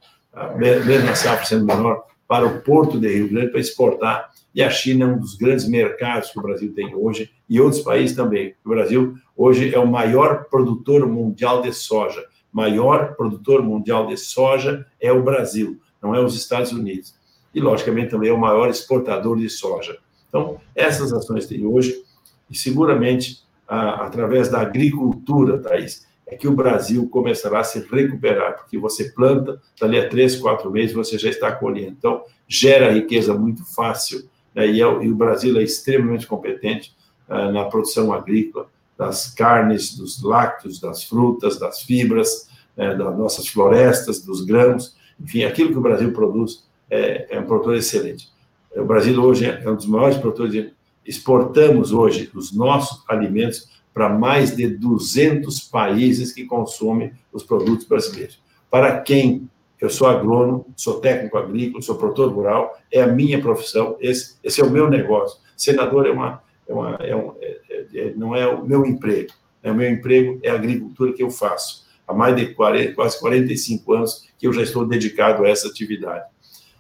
mesmo 0.57 1.11
a 1.11 1.15
safra 1.15 1.45
sendo 1.45 1.65
menor, 1.65 2.05
para 2.27 2.47
o 2.47 2.61
porto 2.61 2.99
de 2.99 3.09
Rio 3.09 3.29
Grande 3.29 3.51
para 3.51 3.61
exportar. 3.61 4.31
E 4.55 4.63
a 4.63 4.71
China 4.71 5.05
é 5.05 5.09
um 5.09 5.19
dos 5.19 5.35
grandes 5.35 5.67
mercados 5.67 6.31
que 6.31 6.39
o 6.39 6.43
Brasil 6.43 6.73
tem 6.75 6.95
hoje, 6.95 7.31
e 7.49 7.61
outros 7.61 7.83
países 7.83 8.17
também. 8.17 8.55
O 8.65 8.71
Brasil 8.71 9.15
hoje 9.37 9.75
é 9.75 9.79
o 9.79 9.87
maior 9.87 10.45
produtor 10.45 11.07
mundial 11.07 11.61
de 11.63 11.73
soja. 11.73 12.25
Maior 12.53 13.15
produtor 13.17 13.63
mundial 13.63 14.07
de 14.07 14.17
soja 14.17 14.87
é 15.01 15.11
o 15.11 15.23
Brasil, 15.23 15.81
não 16.01 16.15
é 16.15 16.21
os 16.21 16.37
Estados 16.37 16.71
Unidos 16.71 17.15
e, 17.55 17.61
logicamente, 17.61 18.11
também 18.11 18.31
é 18.31 18.33
o 18.33 18.39
maior 18.39 18.69
exportador 18.69 19.39
de 19.39 19.49
soja. 19.49 19.97
Então, 20.29 20.61
essas 20.75 21.13
ações 21.13 21.47
tem 21.47 21.65
hoje, 21.65 22.03
e 22.51 22.57
seguramente, 22.57 23.45
a, 23.69 24.07
através 24.07 24.49
da 24.49 24.61
agricultura, 24.61 25.59
Thaís, 25.59 26.04
é 26.27 26.37
que 26.37 26.49
o 26.49 26.53
Brasil 26.53 27.09
começará 27.09 27.61
a 27.61 27.65
se 27.65 27.81
recuperar, 27.81 28.57
porque 28.57 28.79
você 28.79 29.11
planta, 29.11 29.61
dali 29.81 29.99
a 29.99 30.09
três, 30.09 30.37
quatro 30.37 30.71
meses 30.71 30.95
você 30.95 31.19
já 31.19 31.29
está 31.29 31.53
colhendo. 31.53 31.97
Então, 31.99 32.23
gera 32.49 32.93
riqueza 32.93 33.35
muito 33.35 33.65
fácil, 33.75 34.29
né? 34.55 34.67
e, 34.67 34.83
é, 34.83 34.85
e, 34.85 35.11
o 35.11 35.15
Brasil 35.15 35.59
é 35.59 35.63
extremamente 35.63 36.27
competente 36.27 36.95
uh, 37.29 37.53
na 37.53 37.65
produção 37.65 38.13
agrícola, 38.13 38.69
das 38.97 39.35
carnes, 39.35 39.97
dos 39.97 40.23
lácteos, 40.23 40.81
das 40.81 41.05
frutas, 41.05 41.59
das 41.59 41.83
fibras, 41.83 42.49
uh, 42.77 42.97
das 42.97 43.19
nossas 43.19 43.49
florestas, 43.49 44.23
dos 44.25 44.45
grãos, 44.45 44.97
enfim, 45.21 45.45
aquilo 45.45 45.71
que 45.71 45.79
o 45.79 45.83
Brasil 45.83 46.13
produz 46.13 46.65
é, 46.91 47.37
é 47.37 47.41
um 47.41 47.45
produtor 47.45 47.77
excelente. 47.77 48.29
O 48.75 48.85
Brasil 48.85 49.21
hoje 49.23 49.47
é 49.47 49.71
um 49.71 49.77
dos 49.77 49.87
maiores 49.87 50.19
produtores. 50.19 50.73
Exportamos 51.07 51.93
hoje 51.93 52.31
os 52.35 52.53
nossos 52.53 53.05
alimentos 53.09 53.69
para 53.95 54.09
mais 54.09 54.57
de 54.57 54.67
200 54.67 55.61
países 55.61 56.33
que 56.33 56.45
consomem 56.45 57.13
os 57.33 57.45
produtos 57.45 57.87
brasileiros. 57.87 58.43
Para 58.69 59.01
quem 59.01 59.49
eu 59.81 59.89
sou 59.89 60.09
agrônomo, 60.09 60.67
sou 60.77 61.01
técnico 61.01 61.39
agrícola, 61.39 61.81
sou 61.81 61.95
produtor 61.95 62.33
rural, 62.33 62.77
é 62.91 63.01
a 63.01 63.07
minha 63.07 63.41
profissão, 63.41 63.97
esse, 64.01 64.37
esse 64.43 64.61
é 64.61 64.65
o 64.65 64.71
meu 64.71 64.91
negócio. 64.91 65.39
Senador 65.57 66.07
é 66.07 66.11
uma, 66.11 66.43
é 66.69 66.75
uma, 66.75 66.91
é 66.97 67.15
um, 67.15 67.35
é, 67.41 67.61
é, 67.71 67.87
é 67.95 68.15
não 68.17 68.35
é 68.35 68.47
o 68.47 68.67
meu 68.67 68.85
emprego, 68.85 69.33
é 69.63 69.71
o 69.71 69.75
meu 69.75 69.89
emprego 69.89 70.41
é 70.43 70.51
a 70.51 70.55
agricultura 70.55 71.13
que 71.13 71.23
eu 71.23 71.31
faço. 71.31 71.85
Há 72.07 72.13
mais 72.13 72.37
de 72.37 72.53
40, 72.55 72.95
quase 72.95 73.19
45 73.21 73.93
anos 73.93 74.29
que 74.37 74.47
eu 74.47 74.53
já 74.53 74.63
estou 74.63 74.85
dedicado 74.85 75.45
a 75.45 75.49
essa 75.49 75.69
atividade. 75.69 76.25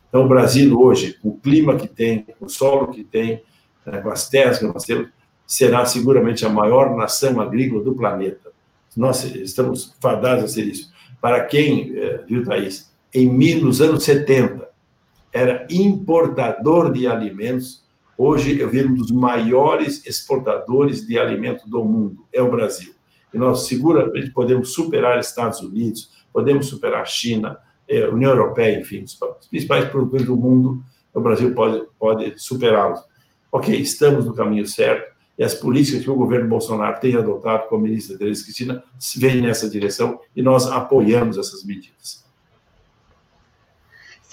Então, 0.09 0.25
o 0.25 0.29
Brasil 0.29 0.79
hoje, 0.79 1.19
o 1.23 1.37
clima 1.39 1.77
que 1.77 1.89
tem, 1.89 2.27
o 2.41 2.49
solo 2.49 2.89
que 2.89 3.03
tem, 3.03 3.43
né, 3.87 3.99
com 4.01 4.11
as 4.11 4.29
terras 4.29 4.59
que 4.59 4.65
nós 4.65 4.85
temos, 4.85 5.09
será 5.47 5.85
seguramente 5.85 6.45
a 6.45 6.49
maior 6.49 6.97
nação 6.97 7.41
agrícola 7.41 7.83
do 7.83 7.95
planeta. 7.95 8.53
Nós 8.97 9.25
estamos 9.25 9.95
fadados 10.01 10.45
a 10.45 10.49
ser 10.49 10.67
isso. 10.67 10.93
Para 11.21 11.45
quem, 11.45 11.97
eh, 11.97 12.25
viu, 12.27 12.45
Thaís, 12.45 12.93
em 13.13 13.29
nos 13.61 13.81
anos 13.81 14.05
70, 14.05 14.69
era 15.33 15.67
importador 15.71 16.93
de 16.93 17.07
alimentos, 17.07 17.85
hoje 18.17 18.59
eu 18.59 18.69
vi 18.69 18.85
um 18.85 18.95
dos 18.95 19.11
maiores 19.11 20.05
exportadores 20.07 21.07
de 21.07 21.19
alimentos 21.19 21.69
do 21.69 21.85
mundo, 21.85 22.25
é 22.33 22.41
o 22.41 22.51
Brasil. 22.51 22.95
E 23.33 23.39
nós 23.39 23.67
seguramente 23.67 24.31
podemos 24.31 24.73
superar 24.73 25.19
Estados 25.19 25.61
Unidos, 25.61 26.11
podemos 26.33 26.67
superar 26.67 27.03
a 27.03 27.05
China, 27.05 27.59
é, 27.89 28.07
União 28.09 28.31
Europeia, 28.31 28.79
enfim, 28.79 29.03
os 29.03 29.19
principais 29.49 29.89
produtores 29.89 30.27
do 30.27 30.37
mundo, 30.37 30.83
o 31.13 31.21
Brasil 31.21 31.53
pode, 31.55 31.85
pode 31.99 32.39
superá-los. 32.39 33.01
Ok, 33.51 33.75
estamos 33.75 34.25
no 34.27 34.35
caminho 34.35 34.67
certo 34.67 35.14
e 35.37 35.45
as 35.45 35.55
políticas 35.55 36.03
que 36.03 36.11
o 36.11 36.15
governo 36.15 36.49
Bolsonaro 36.49 37.01
tem 37.01 37.17
adotado 37.17 37.69
com 37.69 37.77
a 37.77 37.81
ministra 37.81 38.17
Teresa 38.17 38.45
Cristina 38.45 38.85
vêm 39.17 39.43
nessa 39.43 39.69
direção 39.69 40.21
e 40.35 40.43
nós 40.43 40.67
apoiamos 40.67 41.37
essas 41.37 41.65
medidas. 41.65 42.25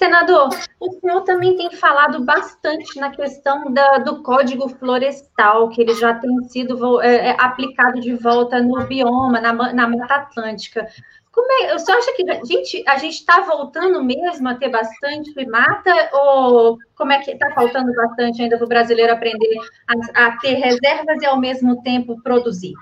Senador, 0.01 0.49
o 0.79 0.91
senhor 0.99 1.21
também 1.21 1.55
tem 1.55 1.71
falado 1.75 2.25
bastante 2.25 2.99
na 2.99 3.11
questão 3.11 3.71
da, 3.71 3.99
do 3.99 4.23
Código 4.23 4.67
Florestal, 4.67 5.69
que 5.69 5.79
ele 5.79 5.93
já 5.93 6.15
tem 6.15 6.43
sido 6.49 6.99
é, 7.01 7.29
é 7.29 7.35
aplicado 7.39 7.99
de 7.99 8.15
volta 8.15 8.59
no 8.59 8.83
bioma, 8.87 9.39
na, 9.39 9.53
na 9.53 9.87
Mata 9.87 10.15
Atlântica. 10.15 10.87
Como 11.31 11.49
é, 11.63 11.73
você 11.73 11.91
acha 11.91 12.13
que 12.13 12.29
a 12.29 12.43
gente 12.43 12.83
a 12.87 12.97
gente 12.97 13.13
está 13.13 13.41
voltando 13.41 14.03
mesmo 14.03 14.49
a 14.49 14.55
ter 14.55 14.69
bastante 14.69 15.33
primata 15.33 16.09
ou 16.13 16.77
como 16.95 17.13
é 17.13 17.19
que 17.19 17.31
está 17.31 17.51
faltando 17.53 17.93
bastante 17.93 18.41
ainda 18.41 18.57
para 18.57 18.65
o 18.65 18.69
brasileiro 18.69 19.13
aprender 19.13 19.57
a, 19.87 20.27
a, 20.27 20.37
ter 20.39 20.55
reservas 20.55 21.21
e 21.21 21.25
ao 21.25 21.39
mesmo 21.39 21.81
tempo 21.81 22.21
produzir? 22.21 22.73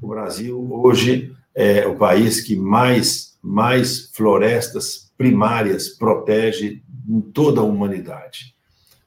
O 0.00 0.08
Brasil 0.08 0.68
hoje 0.72 1.34
é 1.54 1.86
o 1.86 1.96
país 1.96 2.40
que 2.40 2.54
mais 2.54 3.32
mais 3.42 4.08
florestas 4.14 5.12
primárias 5.18 5.88
protege 5.88 6.80
em 7.08 7.20
toda 7.20 7.60
a 7.60 7.64
humanidade. 7.64 8.54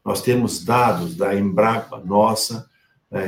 Nós 0.03 0.21
temos 0.21 0.63
dados 0.63 1.15
da 1.15 1.33
Embrapa 1.33 2.01
nossa 2.03 2.69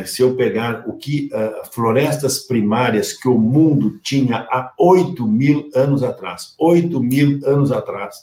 se 0.06 0.22
eu 0.22 0.36
pegar 0.36 0.84
o 0.88 0.98
que 0.98 1.30
uh, 1.34 1.72
florestas 1.72 2.40
primárias 2.40 3.14
que 3.14 3.28
o 3.28 3.38
mundo 3.38 4.00
tinha 4.04 4.46
há 4.50 4.74
8 4.78 5.26
mil 5.26 5.70
anos 5.74 6.04
atrás, 6.04 6.54
8 6.60 7.00
mil 7.02 7.40
anos 7.46 7.72
atrás, 7.72 8.18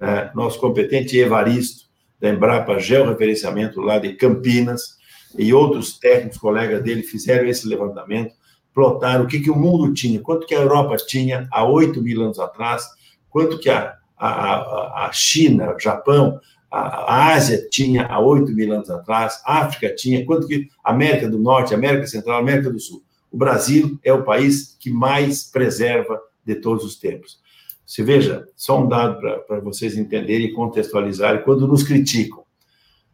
uh, 0.00 0.36
nosso 0.36 0.58
competente 0.58 1.16
Evaristo, 1.16 1.84
da 2.20 2.30
Embrapa 2.30 2.78
Georreferenciamento, 2.78 3.80
lá 3.80 3.98
de 3.98 4.14
Campinas, 4.14 4.96
e 5.38 5.52
outros 5.52 5.98
técnicos, 5.98 6.38
colegas 6.38 6.82
dele, 6.82 7.02
fizeram 7.02 7.46
esse 7.48 7.68
levantamento, 7.68 8.34
plotaram 8.72 9.24
o 9.24 9.26
que, 9.26 9.40
que 9.40 9.50
o 9.50 9.56
mundo 9.56 9.92
tinha, 9.92 10.20
quanto 10.20 10.46
que 10.46 10.54
a 10.54 10.60
Europa 10.60 10.96
tinha 10.96 11.46
há 11.52 11.64
8 11.64 12.02
mil 12.02 12.22
anos 12.22 12.38
atrás, 12.38 12.84
quanto 13.30 13.58
que 13.58 13.70
a, 13.70 13.94
a, 14.16 15.06
a 15.06 15.10
China, 15.12 15.76
Japão, 15.78 16.40
a 16.76 17.34
Ásia 17.34 17.68
tinha 17.70 18.06
há 18.06 18.18
8 18.18 18.52
mil 18.52 18.72
anos 18.72 18.90
atrás, 18.90 19.40
a 19.44 19.60
África 19.60 19.94
tinha, 19.94 20.24
quanto 20.26 20.48
que 20.48 20.68
América 20.82 21.28
do 21.28 21.38
Norte, 21.38 21.74
América 21.74 22.06
Central, 22.06 22.40
América 22.40 22.70
do 22.70 22.80
Sul. 22.80 23.02
O 23.30 23.36
Brasil 23.36 23.98
é 24.02 24.12
o 24.12 24.24
país 24.24 24.76
que 24.80 24.90
mais 24.90 25.44
preserva 25.44 26.20
de 26.44 26.56
todos 26.56 26.84
os 26.84 26.96
tempos. 26.96 27.38
Se 27.86 28.02
veja, 28.02 28.46
só 28.56 28.82
um 28.82 28.88
dado 28.88 29.20
para 29.46 29.60
vocês 29.60 29.96
entenderem 29.96 30.46
e 30.46 30.52
contextualizarem 30.52 31.42
quando 31.42 31.68
nos 31.68 31.82
criticam. 31.82 32.44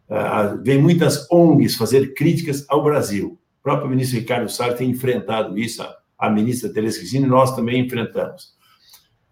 Uh, 0.09 0.63
vem 0.63 0.81
muitas 0.81 1.31
ONGs 1.31 1.77
fazer 1.77 2.15
críticas 2.15 2.65
ao 2.69 2.83
Brasil. 2.83 3.39
O 3.61 3.63
próprio 3.63 3.91
ministro 3.91 4.19
Ricardo 4.19 4.49
Salles 4.51 4.79
tem 4.79 4.91
enfrentado 4.91 5.59
isso, 5.59 5.83
a, 5.83 5.97
a 6.19 6.31
ministra 6.31 6.73
Teresa 6.73 6.99
Cristina 6.99 7.27
e 7.27 7.31
nós 7.31 7.55
também 7.55 7.85
enfrentamos. 7.85 8.55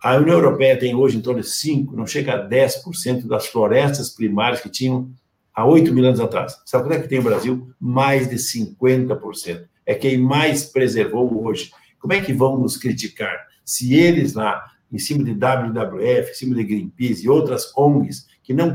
A 0.03 0.17
União 0.17 0.37
Europeia 0.37 0.79
tem 0.79 0.95
hoje 0.95 1.17
em 1.17 1.21
torno 1.21 1.41
de 1.41 1.49
5%, 1.49 1.93
não 1.93 2.07
chega 2.07 2.35
a 2.35 2.49
10% 2.49 3.27
das 3.27 3.47
florestas 3.47 4.11
primárias 4.11 4.61
que 4.61 4.71
tinham 4.71 5.11
há 5.53 5.67
8 5.67 5.93
mil 5.93 6.05
anos 6.05 6.21
atrás. 6.21 6.57
Sabe 6.65 6.85
quanto 6.85 6.99
é 6.99 7.03
que 7.03 7.09
tem 7.09 7.19
o 7.19 7.23
Brasil? 7.23 7.69
Mais 7.81 8.29
de 8.29 8.37
50%. 8.37 9.65
É 9.85 9.95
quem 9.95 10.19
mais 10.19 10.65
preservou 10.65 11.45
hoje. 11.45 11.73
Como 11.99 12.13
é 12.13 12.21
que 12.21 12.33
vão 12.33 12.59
nos 12.59 12.77
criticar 12.77 13.49
se 13.65 13.95
eles 13.95 14.35
lá, 14.35 14.65
em 14.91 14.99
cima 14.99 15.25
de 15.25 15.33
WWF, 15.33 16.31
em 16.31 16.35
cima 16.35 16.55
de 16.55 16.65
Greenpeace 16.65 17.25
e 17.25 17.29
outras 17.29 17.71
ONGs, 17.77 18.27
que 18.43 18.55
não, 18.55 18.75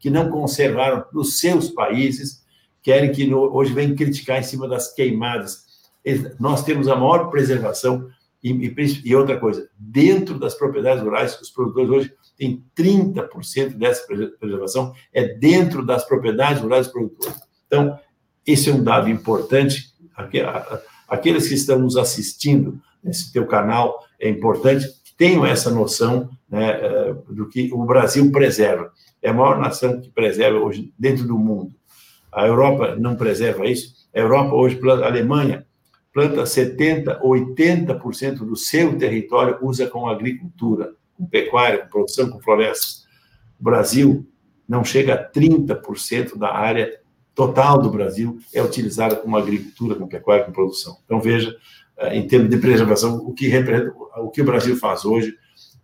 que 0.00 0.10
não 0.10 0.30
conservaram 0.30 1.04
nos 1.12 1.38
seus 1.38 1.68
países, 1.68 2.42
querem 2.82 3.12
que 3.12 3.26
no, 3.26 3.54
hoje 3.54 3.72
vem 3.72 3.94
criticar 3.94 4.40
em 4.40 4.42
cima 4.42 4.66
das 4.66 4.92
queimadas. 4.92 5.64
Nós 6.40 6.64
temos 6.64 6.88
a 6.88 6.96
maior 6.96 7.30
preservação 7.30 8.08
e, 8.42 8.50
e, 8.50 9.02
e, 9.04 9.14
outra 9.14 9.38
coisa, 9.38 9.68
dentro 9.78 10.38
das 10.38 10.54
propriedades 10.54 11.02
rurais, 11.02 11.40
os 11.40 11.50
produtores 11.50 11.90
hoje 11.90 12.14
têm 12.36 12.64
30% 12.76 13.74
dessa 13.76 14.06
preservação, 14.38 14.92
é 15.12 15.34
dentro 15.34 15.84
das 15.84 16.04
propriedades 16.04 16.60
rurais 16.62 16.86
dos 16.86 16.92
produtores. 16.92 17.40
Então, 17.66 17.98
esse 18.46 18.68
é 18.68 18.72
um 18.72 18.82
dado 18.82 19.08
importante. 19.08 19.92
Aqueles 21.08 21.48
que 21.48 21.54
estão 21.54 21.78
nos 21.78 21.96
assistindo 21.96 22.80
nesse 23.02 23.32
teu 23.32 23.46
canal, 23.46 24.04
é 24.20 24.28
importante 24.28 24.86
que 25.04 25.14
tenham 25.16 25.44
essa 25.44 25.70
noção 25.70 26.30
né, 26.48 26.70
eh, 26.70 27.14
do 27.28 27.48
que 27.48 27.72
o 27.72 27.84
Brasil 27.84 28.30
preserva. 28.30 28.92
É 29.20 29.30
a 29.30 29.34
maior 29.34 29.58
nação 29.58 30.00
que 30.00 30.10
preserva 30.10 30.58
hoje 30.58 30.92
dentro 30.98 31.26
do 31.26 31.36
mundo. 31.36 31.74
A 32.30 32.46
Europa 32.46 32.94
não 32.96 33.16
preserva 33.16 33.66
isso. 33.66 33.94
A 34.14 34.20
Europa 34.20 34.54
hoje, 34.54 34.80
a 34.88 35.06
Alemanha, 35.06 35.66
planta 36.12 36.42
70%, 36.42 37.20
80% 37.20 38.38
do 38.38 38.56
seu 38.56 38.96
território 38.98 39.58
usa 39.62 39.86
com 39.86 40.06
agricultura, 40.06 40.92
com 41.16 41.26
pecuária, 41.26 41.78
com 41.78 41.88
produção, 41.88 42.30
com 42.30 42.40
florestas. 42.40 43.06
O 43.58 43.64
Brasil 43.64 44.26
não 44.68 44.84
chega 44.84 45.14
a 45.14 45.30
30% 45.30 46.36
da 46.36 46.54
área 46.54 47.00
total 47.34 47.80
do 47.80 47.90
Brasil 47.90 48.38
é 48.52 48.62
utilizada 48.62 49.16
com 49.16 49.34
agricultura, 49.34 49.94
com 49.94 50.06
pecuária, 50.06 50.44
com 50.44 50.52
produção. 50.52 50.98
Então, 51.04 51.20
veja, 51.20 51.56
eh, 51.96 52.16
em 52.16 52.26
termos 52.26 52.50
de 52.50 52.58
preservação, 52.58 53.16
o 53.16 53.32
que, 53.32 53.50
o 54.18 54.28
que 54.28 54.42
o 54.42 54.44
Brasil 54.44 54.76
faz 54.76 55.04
hoje, 55.04 55.34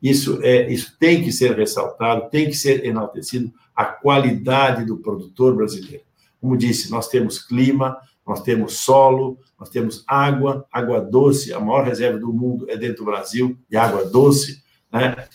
isso, 0.02 0.40
é, 0.42 0.70
isso 0.72 0.96
tem 0.98 1.22
que 1.22 1.32
ser 1.32 1.56
ressaltado, 1.56 2.28
tem 2.30 2.46
que 2.46 2.54
ser 2.54 2.84
enaltecido, 2.84 3.52
a 3.74 3.84
qualidade 3.84 4.84
do 4.84 4.96
produtor 4.98 5.56
brasileiro. 5.56 6.04
Como 6.40 6.56
disse, 6.56 6.90
nós 6.90 7.08
temos 7.08 7.38
clima, 7.40 7.96
nós 8.28 8.42
temos 8.42 8.80
solo, 8.80 9.38
nós 9.58 9.70
temos 9.70 10.04
água, 10.06 10.66
água 10.70 11.00
doce, 11.00 11.54
a 11.54 11.58
maior 11.58 11.82
reserva 11.82 12.18
do 12.18 12.30
mundo 12.30 12.66
é 12.68 12.76
dentro 12.76 12.98
do 12.98 13.06
Brasil, 13.06 13.56
de 13.70 13.76
água 13.78 14.04
doce, 14.04 14.62
né? 14.92 15.26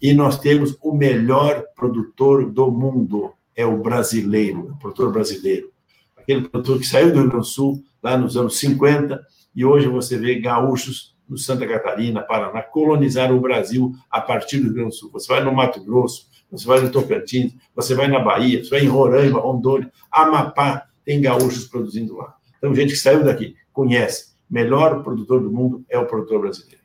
E 0.00 0.14
nós 0.14 0.38
temos 0.38 0.76
o 0.80 0.94
melhor 0.94 1.64
produtor 1.74 2.48
do 2.48 2.70
mundo, 2.70 3.32
é 3.56 3.66
o 3.66 3.78
brasileiro, 3.78 4.70
o 4.70 4.78
produtor 4.78 5.10
brasileiro. 5.10 5.72
Aquele 6.16 6.48
produtor 6.48 6.78
que 6.78 6.86
saiu 6.86 7.08
do 7.08 7.14
Rio 7.14 7.30
Grande 7.30 7.38
do 7.38 7.44
Sul, 7.44 7.82
lá 8.00 8.16
nos 8.16 8.36
anos 8.36 8.60
50, 8.60 9.20
e 9.54 9.64
hoje 9.64 9.88
você 9.88 10.16
vê 10.16 10.38
gaúchos 10.38 11.16
no 11.28 11.36
Santa 11.36 11.66
Catarina, 11.66 12.22
Paraná, 12.22 12.62
colonizar 12.62 13.32
o 13.32 13.40
Brasil 13.40 13.92
a 14.08 14.20
partir 14.20 14.58
do 14.58 14.64
Rio 14.64 14.74
Grande 14.74 14.90
do 14.90 14.94
Sul. 14.94 15.10
Você 15.12 15.26
vai 15.26 15.42
no 15.42 15.52
Mato 15.52 15.82
Grosso, 15.82 16.28
você 16.48 16.64
vai 16.64 16.80
no 16.80 16.92
Tocantins, 16.92 17.54
você 17.74 17.92
vai 17.94 18.06
na 18.06 18.20
Bahia, 18.20 18.62
você 18.62 18.70
vai 18.70 18.84
em 18.84 18.88
Roraima, 18.88 19.40
Rondônia, 19.40 19.90
Amapá, 20.12 20.86
tem 21.06 21.20
gaúchos 21.20 21.64
produzindo 21.66 22.16
lá. 22.16 22.36
Então, 22.58 22.74
gente 22.74 22.90
que 22.90 22.98
saiu 22.98 23.24
daqui, 23.24 23.56
conhece. 23.72 24.34
Melhor 24.50 25.02
produtor 25.02 25.40
do 25.40 25.50
mundo 25.50 25.84
é 25.88 25.96
o 25.96 26.06
produtor 26.06 26.40
brasileiro. 26.40 26.84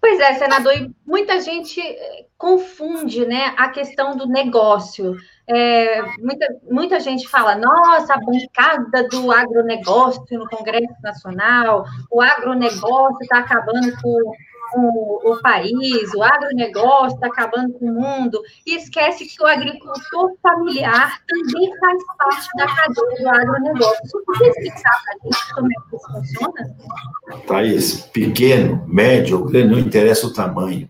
Pois 0.00 0.20
é, 0.20 0.34
senador, 0.34 0.72
e 0.74 0.94
muita 1.04 1.40
gente 1.40 1.80
eh, 1.80 2.26
confunde 2.36 3.24
né, 3.26 3.54
a 3.56 3.70
questão 3.70 4.16
do 4.16 4.26
negócio. 4.26 5.16
É, 5.48 6.02
muita, 6.18 6.46
muita 6.70 7.00
gente 7.00 7.26
fala, 7.26 7.56
nossa, 7.56 8.14
a 8.14 8.18
bancada 8.18 9.08
do 9.08 9.32
agronegócio 9.32 10.38
no 10.38 10.48
Congresso 10.48 10.94
Nacional, 11.02 11.84
o 12.10 12.20
agronegócio 12.20 13.18
está 13.22 13.38
acabando 13.38 13.94
com 14.02 14.32
com 14.74 15.30
o 15.30 15.40
país, 15.40 16.12
o 16.14 16.22
agronegócio 16.22 17.14
está 17.14 17.28
acabando 17.28 17.72
com 17.74 17.86
o 17.86 17.94
mundo, 17.94 18.42
e 18.66 18.76
esquece 18.76 19.24
que 19.26 19.42
o 19.42 19.46
agricultor 19.46 20.36
familiar 20.42 21.20
também 21.28 21.70
faz 21.78 22.02
parte 22.18 22.48
da 22.56 22.66
cadeia 22.66 23.22
do 23.22 23.28
agronegócio. 23.28 24.00
Você 24.04 24.18
podia 24.24 24.48
explicar 24.48 25.02
para 25.04 25.14
a 25.14 25.24
gente 25.24 25.54
como 25.54 25.68
é 25.68 25.74
que 25.88 25.96
isso 25.96 26.12
funciona? 26.12 27.46
Thaís, 27.46 28.00
pequeno, 28.12 28.84
médio, 28.88 29.44
grande, 29.44 29.68
não 29.68 29.78
interessa 29.78 30.26
o 30.26 30.32
tamanho. 30.32 30.88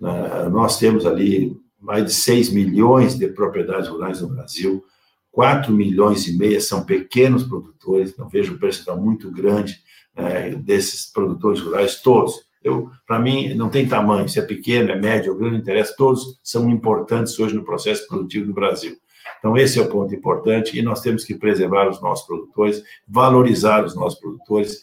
Uh, 0.00 0.48
nós 0.50 0.78
temos 0.78 1.04
ali 1.04 1.56
mais 1.78 2.04
de 2.04 2.14
6 2.14 2.50
milhões 2.50 3.16
de 3.16 3.28
propriedades 3.28 3.88
rurais 3.88 4.20
no 4.20 4.28
Brasil, 4.28 4.84
4 5.30 5.72
milhões 5.72 6.26
e 6.26 6.36
meia 6.36 6.60
são 6.60 6.84
pequenos 6.84 7.44
produtores, 7.44 8.10
então 8.10 8.28
vejo 8.28 8.54
o 8.54 8.58
preço 8.58 8.80
está 8.80 8.96
muito 8.96 9.30
grande 9.30 9.80
uh, 10.16 10.56
desses 10.58 11.06
produtores 11.12 11.60
rurais 11.60 12.00
todos 12.00 12.47
eu, 12.62 12.90
para 13.06 13.18
mim, 13.18 13.54
não 13.54 13.68
tem 13.68 13.88
tamanho, 13.88 14.28
se 14.28 14.38
é 14.38 14.42
pequeno, 14.42 14.90
é 14.90 14.96
médio, 14.96 15.32
ou 15.32 15.38
grande, 15.38 15.58
interesse, 15.58 15.96
todos 15.96 16.38
são 16.42 16.68
importantes 16.70 17.38
hoje 17.38 17.54
no 17.54 17.64
processo 17.64 18.06
produtivo 18.08 18.46
do 18.46 18.54
Brasil. 18.54 18.96
Então, 19.38 19.56
esse 19.56 19.78
é 19.78 19.82
o 19.82 19.88
ponto 19.88 20.14
importante 20.14 20.78
e 20.78 20.82
nós 20.82 21.00
temos 21.00 21.24
que 21.24 21.34
preservar 21.34 21.88
os 21.88 22.00
nossos 22.00 22.26
produtores, 22.26 22.82
valorizar 23.06 23.84
os 23.84 23.94
nossos 23.94 24.18
produtores. 24.18 24.82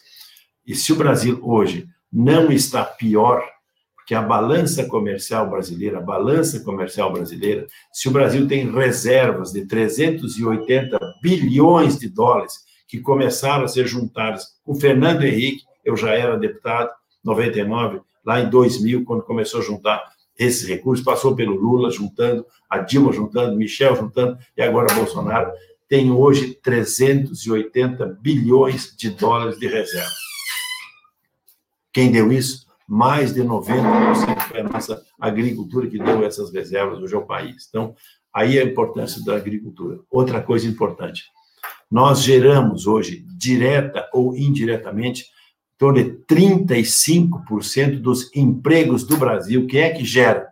E 0.66 0.74
se 0.74 0.94
o 0.94 0.96
Brasil 0.96 1.40
hoje 1.44 1.88
não 2.12 2.52
está 2.52 2.84
pior, 2.84 3.44
porque 3.96 4.14
a 4.14 4.22
balança 4.22 4.86
comercial 4.86 5.50
brasileira, 5.50 5.98
a 5.98 6.02
balança 6.02 6.64
comercial 6.64 7.12
brasileira, 7.12 7.66
se 7.92 8.08
o 8.08 8.12
Brasil 8.12 8.48
tem 8.48 8.72
reservas 8.72 9.52
de 9.52 9.66
380 9.66 10.98
bilhões 11.22 11.98
de 11.98 12.08
dólares 12.08 12.54
que 12.88 13.00
começaram 13.00 13.66
a 13.66 13.68
ser 13.68 13.88
juntadas 13.88 14.46
com 14.64 14.76
Fernando 14.76 15.24
Henrique, 15.24 15.64
eu 15.84 15.98
já 15.98 16.12
era 16.12 16.38
deputado, 16.38 16.92
99, 17.26 18.02
lá 18.24 18.40
em 18.40 18.50
2000, 18.50 19.04
quando 19.04 19.24
começou 19.24 19.60
a 19.60 19.64
juntar 19.64 20.04
esses 20.38 20.68
recursos, 20.68 21.04
passou 21.04 21.36
pelo 21.36 21.56
Lula 21.56 21.90
juntando, 21.90 22.46
a 22.70 22.78
Dilma 22.78 23.12
juntando, 23.12 23.56
Michel 23.56 23.96
juntando, 23.96 24.38
e 24.56 24.62
agora 24.62 24.94
Bolsonaro, 24.94 25.52
tem 25.88 26.12
hoje 26.12 26.54
380 26.62 28.06
bilhões 28.22 28.96
de 28.98 29.10
dólares 29.12 29.58
de 29.58 29.68
reserva. 29.68 30.12
Quem 31.94 32.12
deu 32.12 32.32
isso? 32.32 32.66
Mais 32.88 33.34
de 33.34 33.42
90% 33.42 34.40
foi 34.42 34.60
a 34.60 34.64
nossa 34.64 35.02
agricultura 35.20 35.88
que 35.88 35.98
deu 35.98 36.24
essas 36.24 36.54
reservas 36.54 37.00
hoje 37.00 37.16
ao 37.16 37.26
país. 37.26 37.68
Então, 37.70 37.96
aí 38.34 38.60
a 38.60 38.64
importância 38.64 39.24
da 39.24 39.36
agricultura. 39.36 40.00
Outra 40.12 40.42
coisa 40.42 40.68
importante, 40.68 41.24
nós 41.90 42.22
geramos 42.22 42.86
hoje, 42.86 43.26
direta 43.38 44.10
ou 44.14 44.36
indiretamente, 44.36 45.26
torno 45.78 46.04
de 46.04 46.12
35% 46.26 48.00
dos 48.00 48.34
empregos 48.36 49.06
do 49.06 49.18
Brasil, 49.18 49.68
quem 49.68 49.82
é 49.82 49.90
que 49.92 50.06
gera? 50.06 50.48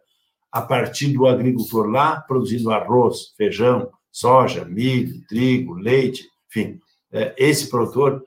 A 0.52 0.62
partir 0.62 1.08
do 1.14 1.26
agricultor 1.26 1.88
lá, 1.88 2.22
produzindo 2.22 2.72
arroz, 2.72 3.34
feijão, 3.38 3.90
soja, 4.12 4.66
milho, 4.66 5.26
trigo, 5.28 5.74
leite, 5.74 6.28
enfim. 6.48 6.80
É, 7.12 7.34
esse 7.38 7.70
produtor, 7.70 8.24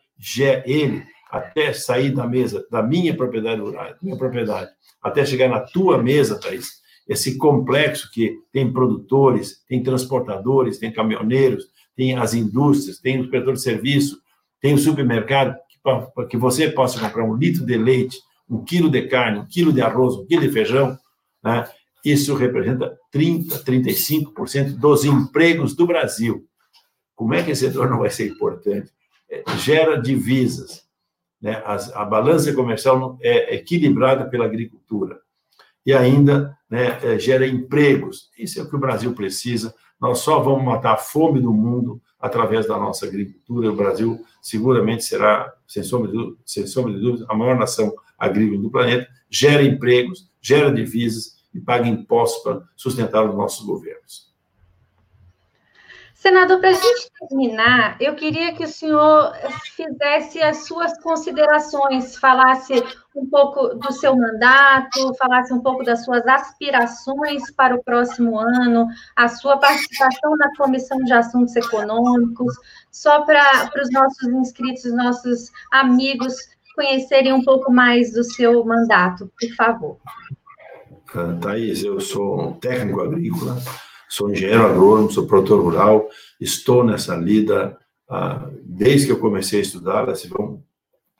ele, 0.64 1.04
até 1.30 1.72
sair 1.72 2.10
da 2.10 2.26
mesa 2.26 2.66
da 2.70 2.82
minha 2.82 3.14
propriedade 3.16 3.60
rural, 3.60 3.94
minha 4.02 4.16
propriedade, 4.16 4.70
até 5.02 5.24
chegar 5.24 5.48
na 5.48 5.60
tua 5.60 6.02
mesa, 6.02 6.40
Thaís, 6.40 6.80
esse 7.08 7.36
complexo 7.38 8.10
que 8.10 8.36
tem 8.52 8.72
produtores, 8.72 9.62
tem 9.68 9.82
transportadores, 9.82 10.78
tem 10.78 10.92
caminhoneiros, 10.92 11.68
tem 11.94 12.16
as 12.16 12.34
indústrias, 12.34 12.98
tem 12.98 13.20
os 13.20 13.28
prestadores 13.28 13.60
de 13.60 13.64
serviço, 13.64 14.20
tem 14.60 14.74
o 14.74 14.78
supermercado, 14.78 15.56
para 15.86 16.26
que 16.26 16.36
você 16.36 16.68
possa 16.68 16.98
comprar 16.98 17.22
um 17.22 17.36
litro 17.36 17.64
de 17.64 17.78
leite, 17.78 18.18
um 18.50 18.64
quilo 18.64 18.90
de 18.90 19.06
carne, 19.06 19.38
um 19.38 19.46
quilo 19.46 19.72
de 19.72 19.80
arroz, 19.80 20.16
um 20.16 20.26
quilo 20.26 20.42
de 20.42 20.50
feijão, 20.50 20.98
né? 21.42 21.68
isso 22.04 22.34
representa 22.34 22.96
30%, 23.14 23.64
35% 23.64 24.76
dos 24.76 25.04
empregos 25.04 25.76
do 25.76 25.86
Brasil. 25.86 26.44
Como 27.14 27.34
é 27.34 27.42
que 27.42 27.52
esse 27.52 27.66
setor 27.66 27.88
não 27.88 28.00
vai 28.00 28.10
ser 28.10 28.28
importante? 28.28 28.92
É, 29.30 29.42
gera 29.58 30.00
divisas. 30.00 30.84
Né? 31.40 31.62
A, 31.64 32.02
a, 32.02 32.04
balança 32.04 32.52
comercial 32.52 33.18
é 33.22 33.54
equilibrada 33.54 34.28
pela 34.28 34.44
agricultura. 34.44 35.20
E 35.84 35.92
ainda 35.92 36.56
né, 36.68 36.98
é, 37.02 37.18
gera 37.18 37.46
empregos. 37.46 38.28
Isso 38.36 38.58
é 38.58 38.62
o 38.62 38.68
que 38.68 38.76
o 38.76 38.80
Brasil 38.80 39.12
precisa. 39.14 39.74
Nós 40.00 40.18
só 40.18 40.40
vamos 40.40 40.64
matar 40.64 40.94
a 40.94 40.98
fome 40.98 41.40
do 41.40 41.52
mundo 41.52 42.00
através 42.26 42.66
da 42.66 42.76
nossa 42.78 43.06
agricultura. 43.06 43.70
O 43.70 43.76
Brasil 43.76 44.24
seguramente 44.42 45.04
será, 45.04 45.52
sem 45.66 45.82
sombra 45.82 46.10
de, 46.10 46.36
sem 46.44 46.66
sombra 46.66 46.92
de 46.92 47.24
a 47.28 47.34
maior 47.34 47.58
nação 47.58 47.94
agrícola 48.18 48.60
do 48.60 48.70
planeta, 48.70 49.06
gera 49.30 49.62
empregos, 49.62 50.30
gera 50.40 50.72
divisas 50.72 51.36
e 51.54 51.60
paga 51.60 51.88
impostos 51.88 52.42
para 52.42 52.62
sustentar 52.76 53.24
os 53.28 53.34
nossos 53.34 53.64
governos. 53.64 54.25
Senador, 56.16 56.60
para 56.60 56.70
a 56.70 56.72
gente 56.72 57.10
terminar, 57.28 57.98
eu 58.00 58.14
queria 58.14 58.54
que 58.54 58.64
o 58.64 58.68
senhor 58.68 59.34
fizesse 59.76 60.42
as 60.42 60.66
suas 60.66 60.98
considerações, 61.02 62.16
falasse 62.16 62.82
um 63.14 63.26
pouco 63.26 63.74
do 63.74 63.92
seu 63.92 64.16
mandato, 64.16 65.14
falasse 65.18 65.52
um 65.52 65.60
pouco 65.60 65.84
das 65.84 66.06
suas 66.06 66.26
aspirações 66.26 67.50
para 67.50 67.74
o 67.74 67.84
próximo 67.84 68.38
ano, 68.38 68.88
a 69.14 69.28
sua 69.28 69.58
participação 69.58 70.36
na 70.38 70.50
Comissão 70.56 70.96
de 71.04 71.12
Assuntos 71.12 71.54
Econômicos, 71.54 72.54
só 72.90 73.22
para, 73.26 73.68
para 73.68 73.82
os 73.82 73.90
nossos 73.92 74.26
inscritos, 74.28 74.90
nossos 74.94 75.52
amigos 75.70 76.34
conhecerem 76.74 77.34
um 77.34 77.44
pouco 77.44 77.70
mais 77.70 78.14
do 78.14 78.24
seu 78.24 78.64
mandato, 78.64 79.30
por 79.38 79.54
favor. 79.54 79.98
Thaís, 81.42 81.84
eu 81.84 82.00
sou 82.00 82.54
técnico 82.54 83.02
agrícola, 83.02 83.58
sou 84.08 84.30
engenheiro 84.30 84.64
agrônomo, 84.64 85.10
sou 85.10 85.26
produtor 85.26 85.62
rural, 85.62 86.08
estou 86.40 86.84
nessa 86.84 87.16
lida 87.16 87.76
ah, 88.08 88.48
desde 88.62 89.06
que 89.06 89.12
eu 89.12 89.18
comecei 89.18 89.58
a 89.58 89.62
estudar, 89.62 90.14
se 90.14 90.28
vão 90.28 90.62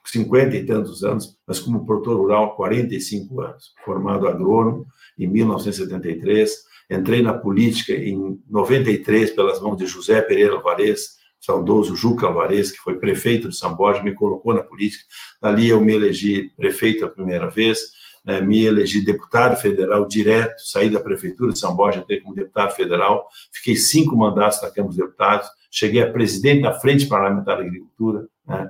50 0.05 0.55
e 0.55 0.65
tantos 0.65 1.03
anos, 1.03 1.37
mas 1.45 1.59
como 1.59 1.85
produtor 1.85 2.17
rural, 2.17 2.55
45 2.55 3.41
anos, 3.41 3.73
formado 3.83 4.27
agrônomo 4.27 4.85
em 5.19 5.27
1973, 5.27 6.49
entrei 6.89 7.21
na 7.21 7.33
política 7.33 7.93
em 7.93 8.39
93 8.49 9.31
pelas 9.31 9.61
mãos 9.61 9.75
de 9.75 9.85
José 9.85 10.21
Pereira 10.21 10.53
Alvarez, 10.53 11.17
saudoso 11.39 11.95
Juca 11.95 12.27
Alvarez, 12.27 12.71
que 12.71 12.77
foi 12.77 12.97
prefeito 12.97 13.49
de 13.49 13.57
São 13.57 13.75
Borja, 13.75 14.01
me 14.01 14.13
colocou 14.13 14.53
na 14.53 14.63
política. 14.63 15.03
Dali 15.41 15.67
eu 15.67 15.81
me 15.81 15.93
elegi 15.93 16.51
prefeito 16.55 17.05
a 17.05 17.09
primeira 17.09 17.49
vez, 17.49 17.91
né, 18.27 18.41
me 18.41 18.65
elegi 18.65 18.99
deputado 18.99 19.55
federal 19.55 20.05
direto, 20.05 20.59
saí 20.59 20.89
da 20.89 20.99
prefeitura 20.99 21.53
de 21.53 21.59
São 21.59 21.73
Borja, 21.73 21.99
entrei 21.99 22.19
como 22.19 22.35
deputado 22.35 22.75
federal, 22.75 23.25
fiquei 23.53 23.77
cinco 23.77 24.17
mandatos 24.17 24.61
na 24.61 24.69
Câmara 24.69 24.89
dos 24.89 24.97
Deputados, 24.97 25.47
cheguei 25.71 26.03
a 26.03 26.11
presidente 26.11 26.63
da 26.63 26.77
Frente 26.77 27.05
Parlamentar 27.05 27.55
da 27.55 27.63
Agricultura, 27.63 28.27
né, 28.45 28.69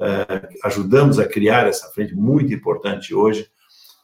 é, 0.00 0.48
ajudamos 0.64 1.20
a 1.20 1.24
criar 1.24 1.68
essa 1.68 1.88
frente 1.92 2.14
muito 2.16 2.52
importante 2.52 3.14
hoje, 3.14 3.48